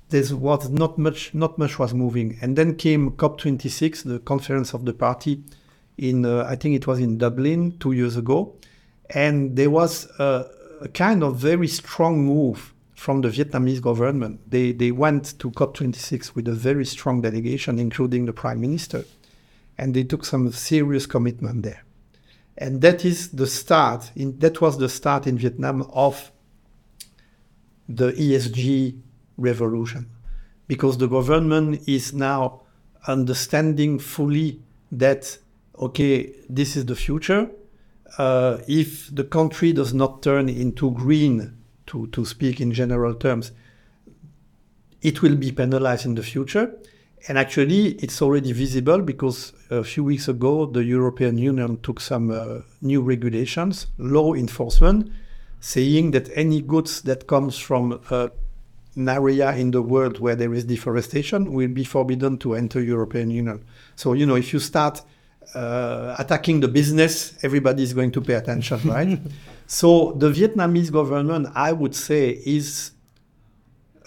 There 0.07 0.23
was 0.37 0.69
not 0.69 0.97
much 0.97 1.33
not 1.33 1.57
much 1.57 1.79
was 1.79 1.93
moving. 1.93 2.37
And 2.41 2.57
then 2.57 2.75
came 2.75 3.11
cop26 3.11 4.05
the 4.05 4.19
conference 4.19 4.73
of 4.73 4.85
the 4.85 4.93
party 4.93 5.43
in 5.97 6.25
uh, 6.25 6.45
i 6.47 6.55
think 6.55 6.75
it 6.75 6.87
was 6.87 6.99
in 6.99 7.17
dublin 7.17 7.77
two 7.79 7.91
years 7.91 8.15
ago 8.17 8.55
and 9.09 9.55
there 9.55 9.69
was 9.69 10.09
a, 10.19 10.45
a 10.81 10.87
kind 10.89 11.23
of 11.23 11.37
very 11.37 11.67
strong 11.67 12.25
move 12.25 12.73
from 12.97 13.21
the 13.21 13.29
Vietnamese 13.29 13.79
government. 13.79 14.41
They, 14.49 14.71
they 14.71 14.91
went 14.91 15.37
to 15.39 15.51
COP26 15.51 16.33
with 16.33 16.47
a 16.47 16.53
very 16.53 16.83
strong 16.83 17.21
delegation, 17.21 17.77
including 17.77 18.25
the 18.25 18.33
prime 18.33 18.59
minister, 18.59 19.05
and 19.77 19.93
they 19.93 20.03
took 20.03 20.25
some 20.25 20.51
serious 20.51 21.05
commitment 21.05 21.61
there. 21.61 21.83
And 22.57 22.81
that 22.81 23.05
is 23.05 23.29
the 23.29 23.45
start, 23.45 24.11
in, 24.15 24.39
that 24.39 24.61
was 24.61 24.79
the 24.79 24.89
start 24.89 25.27
in 25.27 25.37
Vietnam 25.37 25.83
of 25.93 26.31
the 27.87 28.11
ESG 28.13 28.99
revolution, 29.37 30.09
because 30.67 30.97
the 30.97 31.07
government 31.07 31.87
is 31.87 32.13
now 32.13 32.61
understanding 33.07 33.99
fully 33.99 34.59
that, 34.91 35.37
okay, 35.79 36.33
this 36.49 36.75
is 36.75 36.85
the 36.85 36.95
future. 36.95 37.49
Uh, 38.17 38.57
if 38.67 39.13
the 39.13 39.23
country 39.23 39.73
does 39.73 39.93
not 39.93 40.23
turn 40.23 40.49
into 40.49 40.91
green 40.91 41.57
to, 41.87 42.07
to 42.07 42.25
speak 42.25 42.59
in 42.61 42.71
general 42.71 43.13
terms, 43.13 43.51
it 45.01 45.21
will 45.21 45.35
be 45.35 45.51
penalized 45.51 46.05
in 46.05 46.15
the 46.15 46.23
future. 46.23 46.73
And 47.27 47.37
actually, 47.37 47.93
it's 47.95 48.21
already 48.21 48.53
visible 48.53 49.01
because 49.01 49.53
a 49.69 49.83
few 49.83 50.03
weeks 50.03 50.27
ago, 50.27 50.65
the 50.65 50.83
European 50.83 51.37
Union 51.37 51.79
took 51.81 51.99
some 51.99 52.31
uh, 52.31 52.61
new 52.81 53.01
regulations, 53.01 53.87
law 53.97 54.33
enforcement, 54.33 55.11
saying 55.59 56.11
that 56.11 56.29
any 56.35 56.61
goods 56.61 57.01
that 57.01 57.27
comes 57.27 57.57
from 57.57 57.99
uh, 58.09 58.29
an 58.95 59.09
area 59.09 59.51
in 59.55 59.71
the 59.71 59.81
world 59.81 60.19
where 60.19 60.35
there 60.35 60.53
is 60.53 60.65
deforestation 60.65 61.53
will 61.53 61.67
be 61.67 61.83
forbidden 61.83 62.37
to 62.37 62.55
enter 62.55 62.81
European 62.81 63.29
Union. 63.29 63.63
So, 63.95 64.13
you 64.13 64.25
know, 64.25 64.35
if 64.35 64.53
you 64.53 64.59
start 64.59 65.01
uh, 65.53 66.15
attacking 66.19 66.59
the 66.59 66.67
business, 66.67 67.37
everybody 67.43 67.83
is 67.83 67.93
going 67.93 68.11
to 68.11 68.21
pay 68.21 68.33
attention, 68.33 68.79
right? 68.85 69.19
So 69.65 70.13
the 70.13 70.31
Vietnamese 70.31 70.91
government, 70.91 71.47
I 71.55 71.73
would 71.73 71.95
say, 71.95 72.41
is 72.45 72.91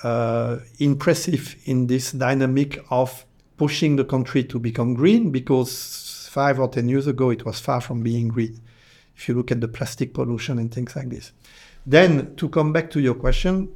uh, 0.02 0.58
impressive 0.78 1.56
in 1.64 1.86
this 1.86 2.12
dynamic 2.12 2.84
of 2.90 3.24
pushing 3.56 3.96
the 3.96 4.04
country 4.04 4.42
to 4.44 4.58
become 4.58 4.94
green 4.94 5.30
because 5.30 6.28
five 6.30 6.58
or 6.58 6.68
10 6.68 6.88
years 6.88 7.06
ago 7.06 7.30
it 7.30 7.44
was 7.44 7.60
far 7.60 7.80
from 7.80 8.02
being 8.02 8.28
green. 8.28 8.60
If 9.16 9.28
you 9.28 9.34
look 9.34 9.50
at 9.50 9.60
the 9.60 9.68
plastic 9.68 10.14
pollution 10.14 10.58
and 10.58 10.72
things 10.72 10.96
like 10.96 11.10
this. 11.10 11.32
Then, 11.84 12.36
to 12.36 12.48
come 12.48 12.72
back 12.72 12.90
to 12.92 13.00
your 13.00 13.14
question, 13.14 13.68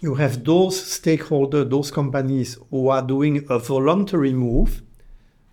you 0.00 0.14
have 0.16 0.44
those 0.44 0.80
stakeholders, 0.80 1.70
those 1.70 1.90
companies 1.90 2.58
who 2.70 2.88
are 2.88 3.02
doing 3.02 3.44
a 3.48 3.58
voluntary 3.58 4.32
move. 4.32 4.82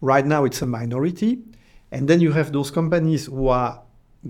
Right 0.02 0.26
now, 0.26 0.46
it's 0.46 0.62
a 0.62 0.66
minority. 0.66 1.40
And 1.92 2.08
then 2.08 2.22
you 2.22 2.32
have 2.32 2.52
those 2.52 2.72
companies 2.72 3.26
who 3.26 3.48
are 3.48 3.82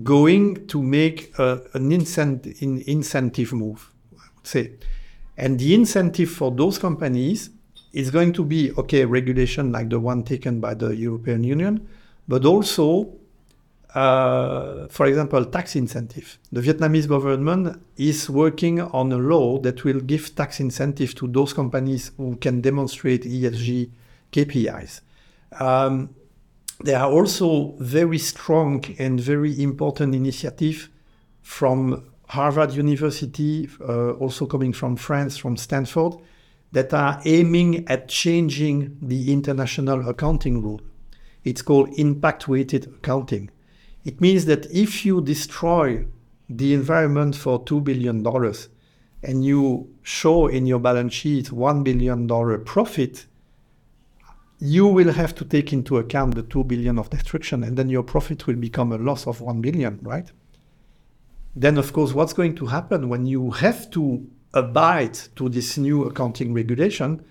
going 0.02 0.66
to 0.68 0.82
make 0.82 1.36
a, 1.38 1.62
an, 1.74 1.90
incent, 1.90 2.46
in 2.62 2.82
incentive 2.86 3.52
move, 3.52 3.92
I 4.12 4.26
would 4.36 4.46
say. 4.46 4.72
And 5.36 5.58
the 5.58 5.74
incentive 5.74 6.30
for 6.30 6.50
those 6.50 6.78
companies 6.78 7.50
is 7.92 8.10
going 8.10 8.32
to 8.34 8.44
be, 8.44 8.72
okay, 8.78 9.04
regulation 9.04 9.72
like 9.72 9.90
the 9.90 9.98
one 9.98 10.22
taken 10.22 10.60
by 10.60 10.74
the 10.74 10.94
European 10.94 11.42
Union, 11.42 11.88
but 12.28 12.44
also, 12.44 13.12
uh, 13.94 14.86
for 14.88 15.06
example, 15.06 15.44
tax 15.46 15.74
incentive. 15.74 16.38
The 16.52 16.60
Vietnamese 16.60 17.08
government 17.08 17.82
is 17.96 18.30
working 18.30 18.80
on 18.80 19.12
a 19.12 19.18
law 19.18 19.58
that 19.58 19.82
will 19.84 20.00
give 20.00 20.34
tax 20.36 20.60
incentive 20.60 21.14
to 21.16 21.26
those 21.26 21.52
companies 21.52 22.12
who 22.16 22.36
can 22.36 22.60
demonstrate 22.60 23.24
ESG 23.24 23.90
KPIs. 24.32 25.00
Um, 25.58 26.14
there 26.82 26.98
are 26.98 27.10
also 27.10 27.74
very 27.78 28.18
strong 28.18 28.84
and 28.98 29.20
very 29.20 29.62
important 29.62 30.14
initiatives 30.14 30.88
from 31.42 32.04
Harvard 32.28 32.72
University, 32.72 33.68
uh, 33.80 34.12
also 34.12 34.46
coming 34.46 34.72
from 34.72 34.96
France, 34.96 35.36
from 35.36 35.56
Stanford, 35.56 36.14
that 36.72 36.94
are 36.94 37.20
aiming 37.24 37.88
at 37.88 38.08
changing 38.08 38.96
the 39.02 39.32
international 39.32 40.08
accounting 40.08 40.62
rule. 40.62 40.80
It's 41.44 41.62
called 41.62 41.88
impact 41.98 42.46
weighted 42.48 42.86
accounting. 42.86 43.50
It 44.04 44.20
means 44.20 44.46
that 44.46 44.66
if 44.70 45.04
you 45.04 45.20
destroy 45.20 46.06
the 46.48 46.72
environment 46.74 47.36
for 47.36 47.64
$2 47.64 47.82
billion 47.82 48.24
and 49.22 49.44
you 49.44 49.94
show 50.02 50.46
in 50.46 50.66
your 50.66 50.78
balance 50.78 51.12
sheet 51.12 51.46
$1 51.46 51.84
billion 51.84 52.64
profit, 52.64 53.26
you 54.60 54.86
will 54.86 55.12
have 55.12 55.34
to 55.34 55.44
take 55.44 55.72
into 55.72 55.96
account 55.96 56.34
the 56.34 56.42
2 56.42 56.64
billion 56.64 56.98
of 56.98 57.08
destruction 57.08 57.64
and 57.64 57.76
then 57.78 57.88
your 57.88 58.02
profit 58.02 58.46
will 58.46 58.56
become 58.56 58.92
a 58.92 58.98
loss 58.98 59.26
of 59.26 59.40
1 59.40 59.62
billion, 59.62 59.98
right? 60.02 60.30
Then, 61.56 61.78
of 61.78 61.92
course, 61.92 62.12
what's 62.12 62.34
going 62.34 62.54
to 62.56 62.66
happen 62.66 63.08
when 63.08 63.26
you 63.26 63.50
have 63.52 63.90
to 63.92 64.26
abide 64.52 65.14
to 65.36 65.48
this 65.48 65.78
new 65.78 66.04
accounting 66.04 66.52
regulation? 66.52 67.24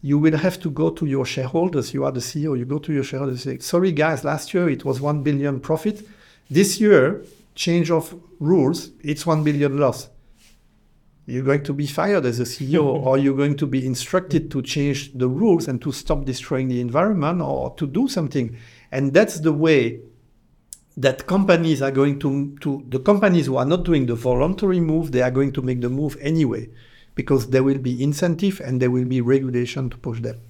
You 0.00 0.18
will 0.18 0.38
have 0.38 0.60
to 0.60 0.70
go 0.70 0.90
to 0.90 1.04
your 1.04 1.26
shareholders. 1.26 1.92
You 1.92 2.04
are 2.04 2.12
the 2.12 2.20
CEO. 2.20 2.56
You 2.56 2.64
go 2.64 2.78
to 2.78 2.92
your 2.92 3.02
shareholders 3.02 3.42
say, 3.42 3.58
sorry, 3.58 3.90
guys, 3.90 4.22
last 4.22 4.54
year 4.54 4.68
it 4.68 4.84
was 4.84 5.00
1 5.00 5.24
billion 5.24 5.58
profit. 5.58 6.06
This 6.48 6.80
year, 6.80 7.24
change 7.56 7.90
of 7.90 8.14
rules, 8.38 8.90
it's 9.02 9.26
1 9.26 9.42
billion 9.42 9.78
loss. 9.78 10.08
You're 11.28 11.44
going 11.44 11.62
to 11.64 11.74
be 11.74 11.86
fired 11.86 12.24
as 12.24 12.40
a 12.40 12.44
CEO, 12.44 12.84
or 13.06 13.18
you're 13.18 13.36
going 13.36 13.56
to 13.58 13.66
be 13.66 13.86
instructed 13.86 14.50
to 14.50 14.62
change 14.62 15.12
the 15.12 15.28
rules 15.28 15.68
and 15.68 15.80
to 15.82 15.92
stop 15.92 16.24
destroying 16.24 16.68
the 16.68 16.80
environment 16.80 17.42
or 17.42 17.74
to 17.76 17.86
do 17.86 18.08
something. 18.08 18.56
And 18.90 19.12
that's 19.12 19.40
the 19.40 19.52
way 19.52 20.00
that 20.96 21.26
companies 21.26 21.82
are 21.82 21.90
going 21.90 22.18
to, 22.20 22.56
to 22.62 22.82
the 22.88 22.98
companies 22.98 23.44
who 23.44 23.56
are 23.56 23.66
not 23.66 23.84
doing 23.84 24.06
the 24.06 24.14
voluntary 24.14 24.80
move, 24.80 25.12
they 25.12 25.20
are 25.20 25.30
going 25.30 25.52
to 25.52 25.60
make 25.60 25.82
the 25.82 25.90
move 25.90 26.16
anyway, 26.20 26.70
because 27.14 27.50
there 27.50 27.62
will 27.62 27.78
be 27.78 28.02
incentive 28.02 28.60
and 28.64 28.80
there 28.80 28.90
will 28.90 29.04
be 29.04 29.20
regulation 29.20 29.90
to 29.90 29.98
push 29.98 30.20
them. 30.20 30.40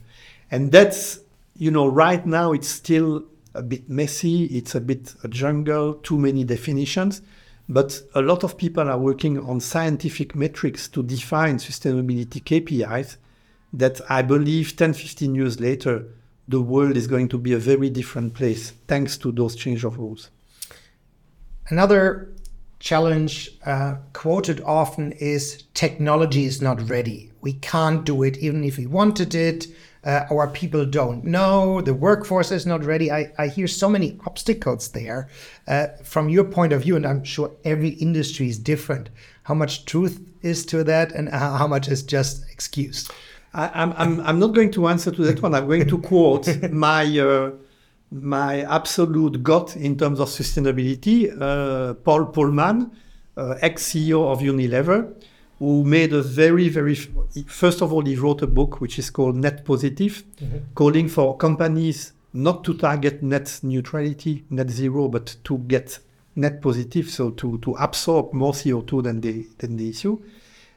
And 0.48 0.70
that's, 0.70 1.18
you 1.56 1.72
know, 1.72 1.88
right 1.88 2.24
now 2.24 2.52
it's 2.52 2.68
still 2.68 3.24
a 3.52 3.62
bit 3.62 3.90
messy, 3.90 4.44
it's 4.44 4.76
a 4.76 4.80
bit 4.80 5.12
a 5.24 5.28
jungle, 5.28 5.94
too 5.94 6.18
many 6.18 6.44
definitions. 6.44 7.20
But 7.68 8.00
a 8.14 8.22
lot 8.22 8.44
of 8.44 8.56
people 8.56 8.88
are 8.88 8.98
working 8.98 9.38
on 9.38 9.60
scientific 9.60 10.34
metrics 10.34 10.88
to 10.88 11.02
define 11.02 11.58
sustainability 11.58 12.42
KPIs 12.42 13.16
that 13.74 14.00
I 14.08 14.22
believe 14.22 14.76
10, 14.76 14.94
15 14.94 15.34
years 15.34 15.60
later, 15.60 16.06
the 16.48 16.62
world 16.62 16.96
is 16.96 17.06
going 17.06 17.28
to 17.28 17.38
be 17.38 17.52
a 17.52 17.58
very 17.58 17.90
different 17.90 18.32
place 18.32 18.72
thanks 18.86 19.18
to 19.18 19.30
those 19.30 19.54
change 19.54 19.84
of 19.84 19.98
rules. 19.98 20.30
Another 21.68 22.32
challenge 22.80 23.50
uh, 23.66 23.96
quoted 24.14 24.62
often 24.62 25.12
is 25.12 25.64
technology 25.74 26.44
is 26.44 26.62
not 26.62 26.88
ready. 26.88 27.30
We 27.42 27.54
can't 27.54 28.04
do 28.04 28.22
it 28.22 28.38
even 28.38 28.64
if 28.64 28.78
we 28.78 28.86
wanted 28.86 29.34
it. 29.34 29.66
Uh, 30.08 30.26
our 30.30 30.48
people 30.48 30.86
don't 30.86 31.22
know. 31.22 31.82
The 31.82 31.92
workforce 31.92 32.50
is 32.50 32.64
not 32.64 32.82
ready. 32.82 33.12
I, 33.12 33.30
I 33.36 33.48
hear 33.48 33.68
so 33.68 33.90
many 33.90 34.18
obstacles 34.26 34.88
there. 34.88 35.28
Uh, 35.66 35.88
from 36.02 36.30
your 36.30 36.44
point 36.44 36.72
of 36.72 36.80
view, 36.80 36.96
and 36.96 37.06
I'm 37.06 37.22
sure 37.24 37.50
every 37.62 37.90
industry 37.90 38.48
is 38.48 38.58
different, 38.58 39.10
how 39.42 39.52
much 39.52 39.84
truth 39.84 40.18
is 40.40 40.64
to 40.66 40.82
that 40.84 41.12
and 41.12 41.28
how 41.28 41.66
much 41.66 41.88
is 41.88 42.02
just 42.02 42.50
excuse? 42.50 43.10
I, 43.52 43.82
am 43.82 43.92
I'm, 43.98 44.20
I'm 44.20 44.38
not 44.38 44.54
going 44.54 44.70
to 44.72 44.88
answer 44.88 45.10
to 45.10 45.22
that 45.24 45.42
one. 45.42 45.54
I'm 45.54 45.66
going 45.66 45.86
to 45.86 45.98
quote 45.98 46.48
my. 46.72 47.04
Uh, 47.18 47.50
my 48.10 48.62
absolute 48.62 49.42
god 49.42 49.76
in 49.76 49.94
terms 49.94 50.18
of 50.18 50.28
sustainability, 50.28 51.30
uh, 51.38 51.92
Paul 51.92 52.32
Polman, 52.32 52.90
uh, 53.36 53.56
ex-CEO 53.60 54.32
of 54.32 54.40
Unilever, 54.40 55.12
who 55.58 55.84
made 55.84 56.12
a 56.12 56.22
very, 56.22 56.68
very, 56.68 56.94
first 57.46 57.82
of 57.82 57.92
all, 57.92 58.04
he 58.04 58.14
wrote 58.16 58.42
a 58.42 58.46
book 58.46 58.80
which 58.80 58.98
is 58.98 59.10
called 59.10 59.36
Net 59.36 59.64
Positive, 59.64 60.22
mm-hmm. 60.40 60.58
calling 60.74 61.08
for 61.08 61.36
companies 61.36 62.12
not 62.32 62.62
to 62.64 62.74
target 62.74 63.22
net 63.22 63.58
neutrality, 63.62 64.44
net 64.50 64.70
zero, 64.70 65.08
but 65.08 65.36
to 65.44 65.58
get 65.58 65.98
net 66.36 66.62
positive, 66.62 67.10
so 67.10 67.30
to, 67.30 67.58
to 67.58 67.72
absorb 67.74 68.32
more 68.32 68.52
CO2 68.52 69.02
than 69.02 69.20
the, 69.20 69.46
than 69.58 69.76
the 69.76 69.90
issue. 69.90 70.20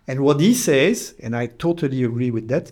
And 0.07 0.21
what 0.21 0.39
he 0.39 0.53
says, 0.55 1.13
and 1.21 1.35
I 1.35 1.47
totally 1.47 2.03
agree 2.03 2.31
with 2.31 2.47
that, 2.47 2.71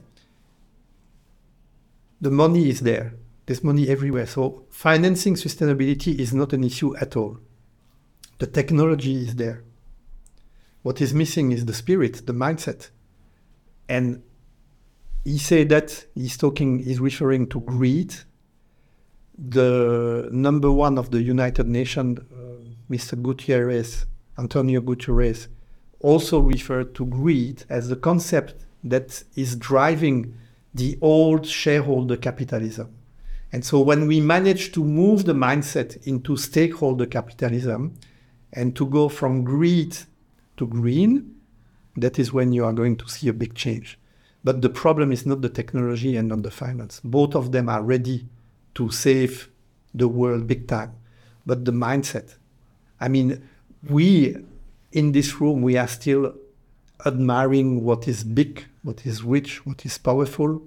the 2.19 2.31
money 2.31 2.69
is 2.69 2.81
there. 2.81 3.13
There's 3.45 3.63
money 3.63 3.87
everywhere. 3.87 4.25
So 4.25 4.63
financing 4.69 5.35
sustainability 5.35 6.19
is 6.19 6.33
not 6.33 6.53
an 6.53 6.63
issue 6.63 6.95
at 6.97 7.15
all. 7.15 7.37
The 8.39 8.47
technology 8.47 9.15
is 9.23 9.35
there. 9.35 9.63
What 10.81 11.01
is 11.01 11.13
missing 11.13 11.51
is 11.51 11.65
the 11.65 11.73
spirit, 11.73 12.25
the 12.25 12.33
mindset. 12.33 12.89
And 13.87 14.23
he 15.23 15.37
said 15.37 15.69
that 15.69 16.05
he's 16.15 16.37
talking, 16.37 16.79
he's 16.79 16.99
referring 16.99 17.47
to 17.49 17.59
greed. 17.61 18.15
The 19.37 20.29
number 20.31 20.71
one 20.71 20.97
of 20.97 21.11
the 21.11 21.21
United 21.21 21.67
Nations, 21.67 22.19
uh, 22.19 22.23
Mr. 22.89 23.21
Guterres, 23.21 24.05
Antonio 24.37 24.81
Guterres, 24.81 25.47
also 25.99 26.39
referred 26.39 26.95
to 26.95 27.05
greed 27.05 27.63
as 27.69 27.89
the 27.89 27.95
concept 27.95 28.65
that 28.83 29.23
is 29.35 29.55
driving 29.55 30.33
the 30.73 30.97
old 31.01 31.45
shareholder 31.45 32.15
capitalism. 32.15 32.95
And 33.51 33.65
so 33.65 33.81
when 33.81 34.07
we 34.07 34.21
manage 34.21 34.71
to 34.73 34.83
move 34.83 35.25
the 35.25 35.33
mindset 35.33 36.05
into 36.05 36.37
stakeholder 36.37 37.05
capitalism 37.05 37.95
and 38.53 38.75
to 38.75 38.85
go 38.85 39.09
from 39.09 39.43
greed 39.43 39.97
to 40.59 40.67
green, 40.67 41.35
that 41.97 42.19
is 42.19 42.31
when 42.31 42.53
you 42.53 42.63
are 42.63 42.73
going 42.73 42.95
to 42.97 43.09
see 43.09 43.27
a 43.27 43.33
big 43.33 43.55
change. 43.55 43.97
But 44.43 44.61
the 44.61 44.69
problem 44.69 45.11
is 45.11 45.25
not 45.25 45.41
the 45.41 45.49
technology 45.49 46.15
and 46.15 46.29
not 46.29 46.43
the 46.43 46.51
finance. 46.51 47.01
Both 47.03 47.35
of 47.35 47.51
them 47.51 47.67
are 47.67 47.83
ready 47.83 48.27
to 48.75 48.89
save 48.91 49.49
the 49.93 50.07
world 50.07 50.47
big 50.47 50.67
time. 50.67 50.93
But 51.45 51.65
the 51.65 51.71
mindset. 51.71 52.35
I 53.01 53.07
mean, 53.07 53.49
we 53.89 54.37
in 54.91 55.11
this 55.11 55.41
room, 55.41 55.61
we 55.61 55.77
are 55.77 55.87
still 55.87 56.35
admiring 57.05 57.83
what 57.83 58.07
is 58.07 58.23
big, 58.23 58.65
what 58.83 59.05
is 59.05 59.23
rich, 59.23 59.65
what 59.65 59.85
is 59.85 59.97
powerful, 59.97 60.61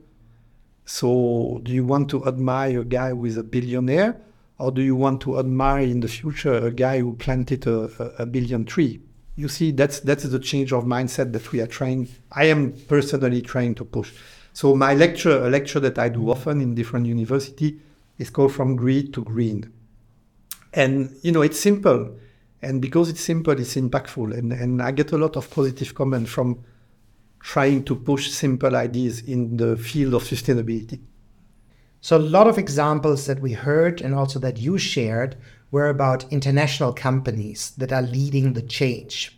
so, 0.85 1.61
do 1.63 1.73
you 1.73 1.85
want 1.85 2.11
to 2.11 2.27
admire 2.27 2.81
a 2.81 2.85
guy 2.85 3.11
who 3.11 3.25
is 3.25 3.37
a 3.37 3.43
billionaire, 3.45 4.21
or 4.59 4.73
do 4.73 4.83
you 4.83 4.97
want 4.97 5.21
to 5.23 5.39
admire 5.39 5.85
in 5.85 6.01
the 6.01 6.09
future 6.09 6.55
a 6.55 6.71
guy 6.73 6.99
who 7.01 7.15
planted 7.15 7.67
a, 7.67 7.85
a, 7.99 8.23
a 8.23 8.27
billion 8.27 8.65
tree? 8.65 9.01
You 9.35 9.49
see, 9.49 9.71
that's 9.73 10.01
that's 10.01 10.25
the 10.25 10.39
change 10.39 10.73
of 10.73 10.85
mindset 10.85 11.33
that 11.33 11.51
we 11.53 11.61
are 11.61 11.67
trying. 11.67 12.09
I 12.31 12.45
am 12.47 12.75
personally 12.87 13.41
trying 13.41 13.75
to 13.77 13.85
push. 13.85 14.13
So, 14.53 14.75
my 14.75 14.95
lecture, 14.95 15.47
a 15.47 15.49
lecture 15.49 15.81
that 15.81 15.99
I 15.99 16.11
do 16.11 16.31
often 16.31 16.61
in 16.61 16.75
different 16.75 17.07
university, 17.07 17.81
is 18.19 18.29
called 18.29 18.53
"From 18.53 18.77
Greed 18.77 19.15
to 19.15 19.25
Green," 19.25 19.73
and 20.75 21.17
you 21.23 21.33
know, 21.33 21.43
it's 21.43 21.59
simple. 21.59 22.17
And 22.61 22.81
because 22.81 23.09
it's 23.09 23.21
simple, 23.21 23.59
it's 23.59 23.75
impactful. 23.75 24.39
And, 24.39 24.53
and 24.53 24.81
I 24.81 24.93
get 24.93 25.11
a 25.11 25.19
lot 25.19 25.37
of 25.37 25.51
positive 25.51 25.97
comment 25.97 26.29
from 26.29 26.63
trying 27.41 27.83
to 27.85 27.97
push 27.97 28.31
simple 28.31 28.77
ideas 28.77 29.21
in 29.21 29.57
the 29.57 29.77
field 29.77 30.15
of 30.15 30.23
sustainability. 30.23 31.01
So, 32.01 32.17
a 32.17 32.19
lot 32.19 32.47
of 32.47 32.59
examples 32.59 33.27
that 33.27 33.41
we 33.41 33.53
heard 33.53 34.01
and 34.01 34.15
also 34.15 34.39
that 34.41 34.59
you 34.59 34.79
shared 34.79 35.37
were 35.73 35.89
about 35.89 36.31
international 36.31 36.93
companies 36.93 37.73
that 37.79 37.93
are 37.93 38.03
leading 38.03 38.53
the 38.53 38.63
change. 38.63 39.37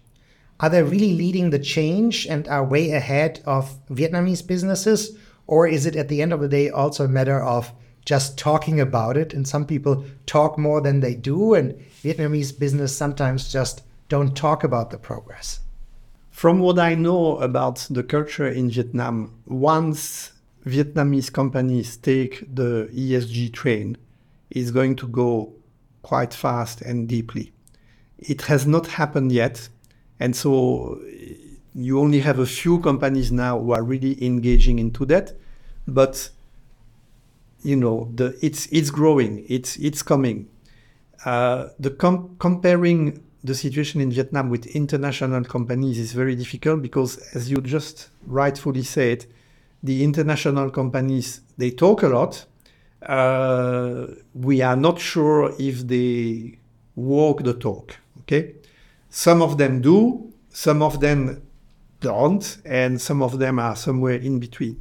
Are 0.60 0.68
they 0.68 0.82
really 0.82 1.14
leading 1.14 1.50
the 1.50 1.58
change 1.58 2.26
and 2.26 2.46
are 2.48 2.64
way 2.64 2.90
ahead 2.90 3.40
of 3.46 3.78
Vietnamese 3.86 4.46
businesses? 4.46 5.16
Or 5.46 5.66
is 5.66 5.86
it 5.86 5.96
at 5.96 6.08
the 6.08 6.20
end 6.20 6.32
of 6.32 6.40
the 6.40 6.48
day 6.48 6.68
also 6.68 7.04
a 7.04 7.08
matter 7.08 7.40
of 7.40 7.72
just 8.04 8.36
talking 8.36 8.80
about 8.80 9.16
it? 9.16 9.32
And 9.32 9.46
some 9.46 9.64
people 9.66 10.04
talk 10.26 10.58
more 10.58 10.80
than 10.80 11.00
they 11.00 11.14
do, 11.14 11.54
and 11.54 11.74
Vietnamese 12.02 12.58
business 12.58 12.96
sometimes 12.96 13.52
just 13.52 13.82
don't 14.08 14.36
talk 14.36 14.64
about 14.64 14.90
the 14.90 14.98
progress. 14.98 15.60
From 16.30 16.58
what 16.58 16.78
I 16.78 16.94
know 16.94 17.38
about 17.38 17.86
the 17.90 18.02
culture 18.02 18.48
in 18.48 18.70
Vietnam, 18.70 19.34
once 19.46 20.32
Vietnamese 20.66 21.32
companies 21.32 21.96
take 21.96 22.40
the 22.52 22.88
ESG 22.92 23.52
train, 23.52 23.96
it's 24.50 24.70
going 24.70 24.96
to 24.96 25.06
go 25.06 25.52
quite 26.04 26.32
fast 26.32 26.80
and 26.82 27.08
deeply. 27.08 27.52
It 28.18 28.42
has 28.42 28.66
not 28.66 28.86
happened 28.86 29.32
yet. 29.32 29.68
And 30.20 30.36
so 30.36 31.00
you 31.74 31.98
only 31.98 32.20
have 32.20 32.38
a 32.38 32.46
few 32.46 32.78
companies 32.78 33.32
now 33.32 33.58
who 33.58 33.72
are 33.72 33.82
really 33.82 34.24
engaging 34.24 34.78
into 34.78 35.04
that. 35.06 35.32
But 35.88 36.30
you 37.64 37.76
know, 37.76 38.10
the, 38.14 38.38
it's 38.40 38.66
it's 38.70 38.90
growing. 38.90 39.44
It's 39.48 39.76
it's 39.76 40.02
coming. 40.02 40.48
Uh, 41.24 41.68
the 41.80 41.90
com- 41.90 42.36
comparing 42.38 43.24
the 43.42 43.54
situation 43.54 44.00
in 44.00 44.10
Vietnam 44.10 44.50
with 44.50 44.66
international 44.66 45.44
companies 45.44 45.98
is 45.98 46.12
very 46.12 46.36
difficult 46.36 46.82
because, 46.82 47.16
as 47.34 47.50
you 47.50 47.60
just 47.60 48.10
rightfully 48.26 48.82
said, 48.82 49.26
the 49.82 50.04
international 50.04 50.70
companies 50.70 51.40
they 51.56 51.70
talk 51.70 52.02
a 52.02 52.08
lot. 52.08 52.44
Uh, 53.06 54.06
we 54.34 54.62
are 54.62 54.76
not 54.76 54.98
sure 54.98 55.54
if 55.58 55.86
they 55.86 56.58
walk 56.96 57.42
the 57.42 57.54
talk. 57.54 57.96
Okay, 58.20 58.54
some 59.10 59.42
of 59.42 59.58
them 59.58 59.80
do, 59.80 60.32
some 60.50 60.82
of 60.82 61.00
them 61.00 61.42
don't, 62.00 62.58
and 62.64 63.00
some 63.00 63.22
of 63.22 63.38
them 63.38 63.58
are 63.58 63.76
somewhere 63.76 64.16
in 64.16 64.38
between. 64.38 64.80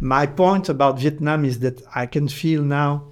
My 0.00 0.26
point 0.26 0.68
about 0.68 0.98
Vietnam 0.98 1.44
is 1.44 1.60
that 1.60 1.82
I 1.94 2.06
can 2.06 2.28
feel 2.28 2.62
now 2.62 3.04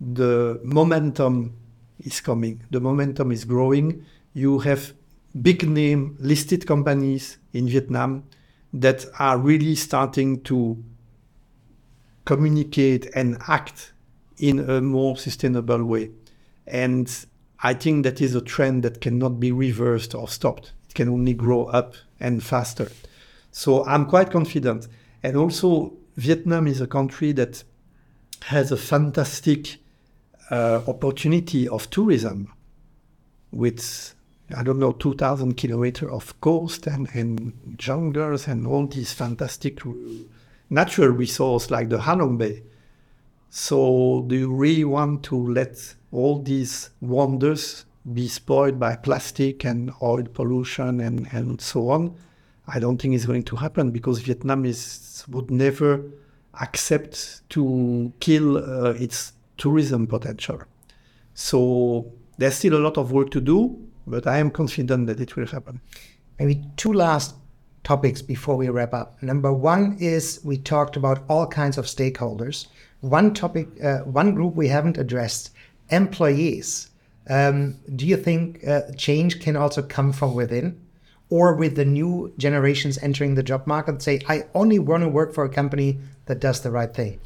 the 0.00 0.60
momentum 0.62 1.54
is 1.98 2.20
coming. 2.20 2.62
The 2.70 2.80
momentum 2.80 3.32
is 3.32 3.44
growing. 3.44 4.04
You 4.34 4.58
have 4.60 4.92
big 5.40 5.68
name 5.68 6.16
listed 6.20 6.66
companies 6.66 7.38
in 7.52 7.68
Vietnam 7.68 8.24
that 8.72 9.06
are 9.18 9.38
really 9.38 9.74
starting 9.74 10.42
to 10.42 10.82
communicate 12.24 13.10
and 13.14 13.38
act 13.48 13.92
in 14.38 14.58
a 14.58 14.80
more 14.80 15.16
sustainable 15.16 15.84
way. 15.84 16.10
And 16.66 17.10
I 17.62 17.74
think 17.74 18.04
that 18.04 18.20
is 18.20 18.34
a 18.34 18.40
trend 18.40 18.82
that 18.82 19.00
cannot 19.00 19.40
be 19.40 19.52
reversed 19.52 20.14
or 20.14 20.28
stopped. 20.28 20.72
It 20.88 20.94
can 20.94 21.08
only 21.08 21.34
grow 21.34 21.64
up 21.64 21.94
and 22.20 22.42
faster. 22.42 22.90
So 23.52 23.84
I'm 23.84 24.06
quite 24.06 24.30
confident. 24.30 24.88
And 25.22 25.36
also, 25.36 25.94
Vietnam 26.16 26.66
is 26.66 26.80
a 26.80 26.86
country 26.86 27.32
that 27.32 27.64
has 28.42 28.72
a 28.72 28.76
fantastic 28.76 29.76
uh, 30.50 30.82
opportunity 30.86 31.68
of 31.68 31.88
tourism 31.90 32.52
with 33.50 34.14
I 34.54 34.62
don't 34.62 34.78
know, 34.78 34.92
2,000 34.92 35.54
kilometers 35.54 36.10
of 36.10 36.38
coast 36.40 36.86
and, 36.86 37.08
and 37.14 37.76
jungles 37.78 38.46
and 38.46 38.66
all 38.66 38.86
these 38.86 39.12
fantastic 39.12 39.80
natural 40.74 41.08
resource 41.08 41.70
like 41.70 41.88
the 41.88 41.98
Halong 41.98 42.36
Bay. 42.38 42.62
So, 43.50 44.24
do 44.26 44.34
you 44.34 44.52
really 44.52 44.84
want 44.84 45.22
to 45.24 45.36
let 45.36 45.94
all 46.10 46.42
these 46.42 46.90
wonders 47.00 47.86
be 48.12 48.26
spoiled 48.28 48.78
by 48.80 48.96
plastic 48.96 49.64
and 49.64 49.92
oil 50.02 50.24
pollution 50.24 51.00
and, 51.00 51.28
and 51.32 51.60
so 51.60 51.88
on? 51.90 52.16
I 52.66 52.80
don't 52.80 53.00
think 53.00 53.14
it's 53.14 53.26
going 53.26 53.44
to 53.44 53.56
happen 53.56 53.90
because 53.90 54.18
Vietnam 54.20 54.64
is, 54.64 55.24
would 55.28 55.50
never 55.50 56.04
accept 56.60 57.48
to 57.50 58.12
kill 58.20 58.58
uh, 58.58 58.90
its 58.94 59.34
tourism 59.56 60.06
potential. 60.06 60.62
So, 61.34 62.12
there's 62.36 62.56
still 62.56 62.74
a 62.74 62.82
lot 62.82 62.98
of 62.98 63.12
work 63.12 63.30
to 63.30 63.40
do 63.40 63.78
but 64.06 64.26
I 64.26 64.38
am 64.38 64.50
confident 64.50 65.06
that 65.06 65.20
it 65.20 65.36
will 65.36 65.46
happen. 65.46 65.80
Maybe 66.38 66.62
two 66.76 66.92
last 66.92 67.36
topics 67.84 68.22
before 68.22 68.56
we 68.56 68.68
wrap 68.68 68.92
up. 68.92 69.22
Number 69.22 69.52
one 69.52 69.96
is 70.00 70.40
we 70.42 70.56
talked 70.56 70.96
about 70.96 71.22
all 71.28 71.46
kinds 71.46 71.78
of 71.78 71.84
stakeholders. 71.84 72.66
One 73.00 73.34
topic, 73.34 73.68
uh, 73.82 73.98
one 73.98 74.34
group 74.34 74.54
we 74.54 74.68
haven't 74.68 74.98
addressed 74.98 75.50
employees. 75.90 76.88
Um, 77.28 77.76
do 77.94 78.06
you 78.06 78.16
think 78.16 78.66
uh, 78.66 78.82
change 78.96 79.40
can 79.40 79.56
also 79.56 79.82
come 79.82 80.12
from 80.12 80.34
within? 80.34 80.80
Or 81.30 81.54
with 81.54 81.76
the 81.76 81.84
new 81.84 82.32
generations 82.38 82.98
entering 83.02 83.34
the 83.34 83.42
job 83.42 83.66
market, 83.66 84.02
say, 84.02 84.20
I 84.28 84.44
only 84.54 84.78
want 84.78 85.02
to 85.02 85.08
work 85.08 85.34
for 85.34 85.44
a 85.44 85.48
company 85.48 85.98
that 86.26 86.40
does 86.40 86.60
the 86.60 86.70
right 86.70 86.92
thing? 86.92 87.20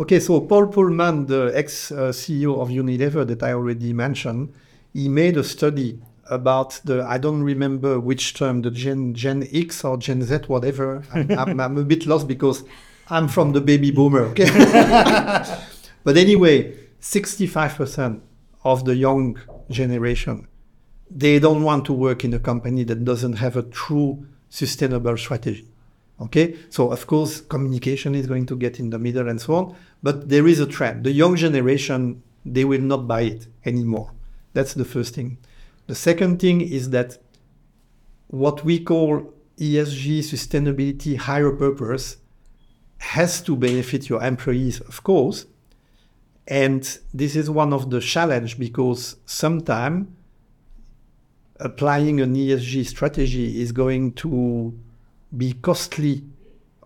Okay, 0.00 0.18
so 0.18 0.40
Paul 0.40 0.66
Polman, 0.66 1.28
the 1.28 1.52
ex 1.54 1.90
CEO 1.90 2.60
of 2.60 2.68
Unilever 2.68 3.26
that 3.26 3.42
I 3.42 3.52
already 3.52 3.92
mentioned, 3.92 4.52
he 4.92 5.08
made 5.08 5.36
a 5.36 5.44
study 5.44 6.00
about 6.30 6.80
the 6.84 7.04
I 7.04 7.18
don't 7.18 7.42
remember 7.42 8.00
which 8.00 8.34
term 8.34 8.62
the 8.62 8.70
Gen 8.70 9.14
Gen 9.14 9.46
X 9.52 9.84
or 9.84 9.96
Gen 9.96 10.22
Z 10.22 10.38
whatever. 10.46 11.02
I'm, 11.14 11.30
I'm, 11.30 11.60
I'm 11.60 11.78
a 11.78 11.84
bit 11.84 12.06
lost 12.06 12.28
because 12.28 12.64
I'm 13.08 13.28
from 13.28 13.52
the 13.52 13.60
baby 13.60 13.90
boomer. 13.90 14.22
Okay, 14.32 14.46
but 16.04 16.16
anyway, 16.16 16.74
65% 17.00 18.20
of 18.64 18.84
the 18.84 18.96
young 18.96 19.38
generation 19.70 20.48
they 21.10 21.38
don't 21.38 21.62
want 21.62 21.84
to 21.84 21.92
work 21.92 22.24
in 22.24 22.34
a 22.34 22.38
company 22.38 22.82
that 22.84 23.04
doesn't 23.04 23.34
have 23.34 23.56
a 23.56 23.62
true 23.62 24.26
sustainable 24.48 25.16
strategy. 25.16 25.68
Okay, 26.20 26.56
so 26.70 26.92
of 26.92 27.06
course 27.06 27.40
communication 27.40 28.14
is 28.14 28.26
going 28.26 28.46
to 28.46 28.56
get 28.56 28.78
in 28.78 28.90
the 28.90 28.98
middle 28.98 29.28
and 29.28 29.40
so 29.40 29.54
on, 29.54 29.76
but 30.02 30.28
there 30.28 30.46
is 30.46 30.60
a 30.60 30.66
trend. 30.66 31.04
The 31.04 31.12
young 31.12 31.36
generation 31.36 32.22
they 32.44 32.64
will 32.64 32.80
not 32.80 33.08
buy 33.08 33.22
it 33.22 33.46
anymore. 33.64 34.12
That's 34.52 34.74
the 34.74 34.84
first 34.84 35.14
thing. 35.14 35.38
The 35.86 35.94
second 35.94 36.40
thing 36.40 36.60
is 36.60 36.90
that 36.90 37.18
what 38.28 38.64
we 38.64 38.80
call 38.80 39.32
ESG 39.58 40.20
sustainability 40.20 41.16
higher 41.16 41.50
purpose 41.50 42.16
has 42.98 43.42
to 43.42 43.54
benefit 43.54 44.08
your 44.08 44.22
employees, 44.22 44.80
of 44.80 45.02
course. 45.02 45.46
And 46.48 46.98
this 47.12 47.36
is 47.36 47.48
one 47.48 47.72
of 47.72 47.90
the 47.90 48.00
challenge 48.00 48.58
because 48.58 49.16
sometimes 49.26 50.08
applying 51.60 52.20
an 52.20 52.34
ESG 52.34 52.86
strategy 52.86 53.60
is 53.60 53.72
going 53.72 54.12
to 54.14 54.76
be 55.36 55.52
costly 55.52 56.24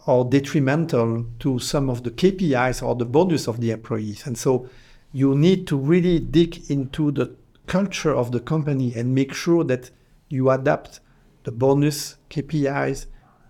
or 0.07 0.25
detrimental 0.25 1.27
to 1.39 1.59
some 1.59 1.91
of 1.91 2.03
the 2.03 2.11
KPIs 2.11 2.83
or 2.83 2.95
the 2.95 3.05
bonus 3.05 3.47
of 3.47 3.61
the 3.61 3.71
employees. 3.71 4.27
And 4.27 4.37
so 4.37 4.69
you 5.13 5.35
need 5.35 5.67
to 5.69 5.77
really 5.77 6.19
dig 6.19 6.71
into 6.71 7.11
the 7.11 7.35
culture 7.69 8.15
of 8.15 8.33
the 8.33 8.41
company 8.41 8.93
and 8.97 9.15
make 9.15 9.33
sure 9.33 9.63
that 9.65 9.91
you 10.29 10.51
adapt 10.51 11.01
the 11.45 11.53
bonus 11.53 12.17
KPIs, 12.31 13.07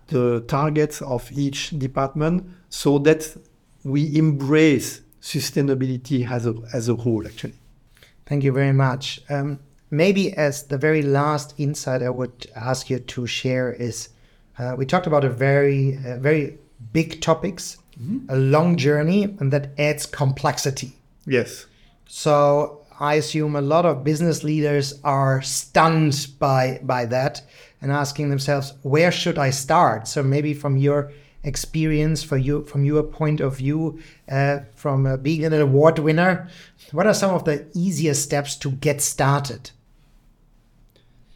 the 0.07 0.41
targets 0.47 1.01
of 1.01 1.31
each 1.31 1.71
department 1.79 2.45
so 2.69 2.99
that 2.99 3.35
we 3.83 4.15
embrace 4.15 5.01
sustainability 5.21 6.29
as 6.29 6.45
a, 6.45 6.55
as 6.73 6.89
a 6.89 6.95
whole, 6.95 7.25
actually. 7.25 7.55
Thank 8.25 8.43
you 8.43 8.51
very 8.51 8.73
much. 8.73 9.19
Um, 9.29 9.59
maybe 9.89 10.33
as 10.33 10.63
the 10.63 10.77
very 10.77 11.01
last 11.01 11.55
insight 11.57 12.03
I 12.03 12.09
would 12.09 12.47
ask 12.55 12.89
you 12.89 12.99
to 12.99 13.27
share 13.27 13.73
is 13.73 14.09
uh, 14.57 14.75
we 14.77 14.85
talked 14.85 15.07
about 15.07 15.23
a 15.23 15.29
very, 15.29 15.97
uh, 16.05 16.17
very 16.19 16.57
big 16.91 17.21
topics, 17.21 17.77
mm-hmm. 17.99 18.29
a 18.29 18.35
long 18.35 18.75
journey, 18.75 19.23
and 19.39 19.51
that 19.53 19.71
adds 19.77 20.05
complexity. 20.05 20.93
Yes. 21.25 21.65
So 22.07 22.78
I 22.99 23.15
assume 23.15 23.55
a 23.55 23.61
lot 23.61 23.85
of 23.85 24.03
business 24.03 24.43
leaders 24.43 24.99
are 25.03 25.41
stunned 25.41 26.27
by 26.37 26.81
by 26.83 27.05
that 27.05 27.41
and 27.81 27.91
asking 27.91 28.29
themselves, 28.29 28.73
where 28.81 29.11
should 29.11 29.37
I 29.37 29.51
start? 29.51 30.07
So 30.07 30.21
maybe 30.21 30.53
from 30.53 30.75
your 30.75 31.11
experience, 31.43 32.23
for 32.23 32.37
you 32.37 32.63
from 32.65 32.83
your 32.83 33.03
point 33.03 33.39
of 33.39 33.57
view, 33.57 33.99
uh, 34.29 34.59
from 34.75 35.05
uh, 35.05 35.15
being 35.17 35.45
an 35.45 35.53
award 35.53 35.99
winner, 35.99 36.49
what 36.91 37.07
are 37.07 37.13
some 37.13 37.33
of 37.33 37.45
the 37.45 37.65
easiest 37.73 38.23
steps 38.23 38.55
to 38.57 38.71
get 38.71 39.01
started? 39.01 39.71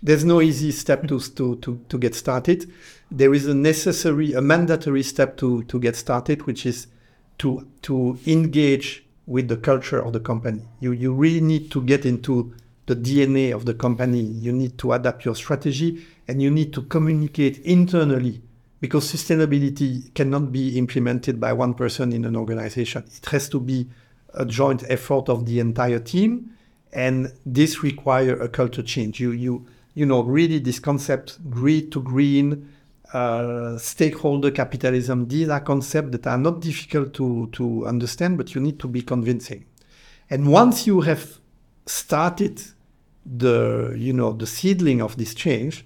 There's 0.01 0.25
no 0.25 0.41
easy 0.41 0.71
step 0.71 1.07
to, 1.07 1.19
to, 1.19 1.55
to, 1.55 1.79
to 1.87 1.97
get 1.97 2.13
started. 2.13 2.69
There 3.09 3.33
is 3.33 3.47
a 3.47 3.53
necessary, 3.53 4.33
a 4.33 4.41
mandatory 4.41 5.03
step 5.03 5.37
to, 5.37 5.63
to 5.63 5.79
get 5.79 5.95
started, 5.95 6.45
which 6.45 6.65
is 6.65 6.87
to, 7.37 7.65
to 7.83 8.19
engage 8.27 9.02
with 9.25 9.47
the 9.47 9.57
culture 9.57 9.99
of 10.03 10.13
the 10.13 10.19
company. 10.19 10.61
You, 10.79 10.91
you 10.91 11.13
really 11.13 11.41
need 11.41 11.71
to 11.71 11.81
get 11.81 12.05
into 12.05 12.53
the 12.85 12.95
DNA 12.95 13.55
of 13.55 13.65
the 13.65 13.73
company. 13.73 14.19
You 14.19 14.51
need 14.51 14.77
to 14.79 14.93
adapt 14.93 15.25
your 15.25 15.35
strategy 15.35 16.05
and 16.27 16.41
you 16.41 16.51
need 16.51 16.73
to 16.73 16.81
communicate 16.81 17.59
internally 17.59 18.41
because 18.81 19.09
sustainability 19.11 20.13
cannot 20.13 20.51
be 20.51 20.77
implemented 20.77 21.39
by 21.39 21.53
one 21.53 21.73
person 21.73 22.11
in 22.11 22.25
an 22.25 22.35
organization. 22.35 23.05
It 23.15 23.25
has 23.27 23.47
to 23.49 23.59
be 23.59 23.87
a 24.33 24.45
joint 24.45 24.83
effort 24.89 25.29
of 25.29 25.45
the 25.45 25.59
entire 25.59 25.99
team. 25.99 26.49
And 26.91 27.31
this 27.45 27.81
requires 27.81 28.39
a 28.41 28.49
culture 28.49 28.83
change. 28.83 29.19
You, 29.19 29.31
you, 29.31 29.65
you 29.93 30.05
know, 30.05 30.21
really 30.21 30.59
this 30.59 30.79
concept, 30.79 31.49
green 31.49 31.89
to 31.91 32.01
green, 32.01 32.72
uh, 33.13 33.77
stakeholder 33.77 34.51
capitalism, 34.51 35.27
these 35.27 35.49
are 35.49 35.61
concepts 35.61 36.11
that 36.11 36.27
are 36.27 36.37
not 36.37 36.59
difficult 36.59 37.13
to, 37.13 37.47
to 37.51 37.85
understand, 37.85 38.37
but 38.37 38.55
you 38.55 38.61
need 38.61 38.79
to 38.79 38.87
be 38.87 39.01
convincing. 39.01 39.65
And 40.29 40.51
once 40.51 40.87
you 40.87 41.01
have 41.01 41.39
started 41.85 42.61
the, 43.25 43.93
you 43.97 44.13
know, 44.13 44.33
the 44.33 44.47
seedling 44.47 45.01
of 45.01 45.15
this 45.17 45.35
change, 45.35 45.85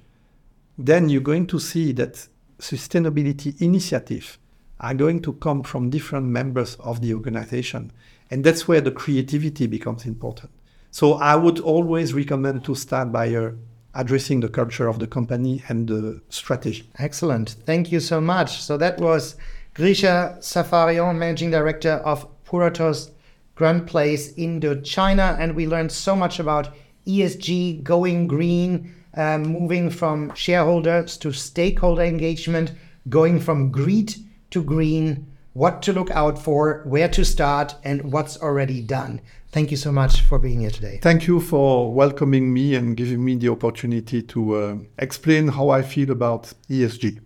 then 0.77 1.09
you're 1.09 1.21
going 1.21 1.47
to 1.47 1.59
see 1.59 1.91
that 1.93 2.27
sustainability 2.59 3.61
initiatives 3.61 4.37
are 4.79 4.93
going 4.93 5.21
to 5.21 5.33
come 5.33 5.63
from 5.63 5.89
different 5.89 6.27
members 6.27 6.75
of 6.75 7.01
the 7.01 7.13
organization. 7.13 7.91
And 8.29 8.43
that's 8.43 8.67
where 8.67 8.81
the 8.81 8.91
creativity 8.91 9.67
becomes 9.67 10.05
important. 10.05 10.51
So 10.91 11.13
I 11.13 11.35
would 11.35 11.59
always 11.59 12.13
recommend 12.13 12.63
to 12.65 12.75
start 12.75 13.11
by 13.11 13.25
a 13.25 13.51
addressing 13.97 14.39
the 14.39 14.47
culture 14.47 14.87
of 14.87 14.99
the 14.99 15.07
company 15.07 15.63
and 15.67 15.89
the 15.89 16.21
strategy. 16.29 16.89
Excellent. 16.99 17.49
Thank 17.65 17.91
you 17.91 17.99
so 17.99 18.21
much. 18.21 18.61
So 18.61 18.77
that 18.77 18.99
was 18.99 19.35
Grisha 19.73 20.37
Safarian, 20.39 21.17
Managing 21.17 21.51
Director 21.51 21.93
of 22.05 22.27
Puratos 22.45 23.11
Grand 23.55 23.87
Place 23.87 24.33
Indochina. 24.33 25.37
And 25.39 25.55
we 25.55 25.67
learned 25.67 25.91
so 25.91 26.15
much 26.15 26.39
about 26.39 26.75
ESG, 27.05 27.83
going 27.83 28.27
green, 28.27 28.93
um, 29.15 29.43
moving 29.43 29.89
from 29.89 30.33
shareholders 30.35 31.17
to 31.17 31.31
stakeholder 31.33 32.03
engagement, 32.03 32.71
going 33.09 33.39
from 33.39 33.71
greed 33.71 34.13
to 34.51 34.63
green, 34.63 35.25
what 35.53 35.81
to 35.81 35.91
look 35.91 36.11
out 36.11 36.37
for, 36.37 36.83
where 36.85 37.09
to 37.09 37.25
start, 37.25 37.73
and 37.83 38.13
what's 38.13 38.37
already 38.37 38.81
done. 38.81 39.19
Thank 39.57 39.71
you 39.71 39.77
so 39.77 39.91
much 39.91 40.21
for 40.21 40.37
being 40.37 40.59
here 40.59 40.69
today. 40.69 40.99
Thank 41.01 41.25
you 41.25 41.39
for 41.39 41.91
welcoming 41.91 42.53
me 42.53 42.75
and 42.75 42.95
giving 42.95 43.25
me 43.25 43.33
the 43.37 43.49
opportunity 43.49 44.21
to 44.21 44.55
uh, 44.55 44.77
explain 44.99 45.47
how 45.47 45.69
I 45.69 45.81
feel 45.81 46.11
about 46.11 46.53
ESG. 46.69 47.19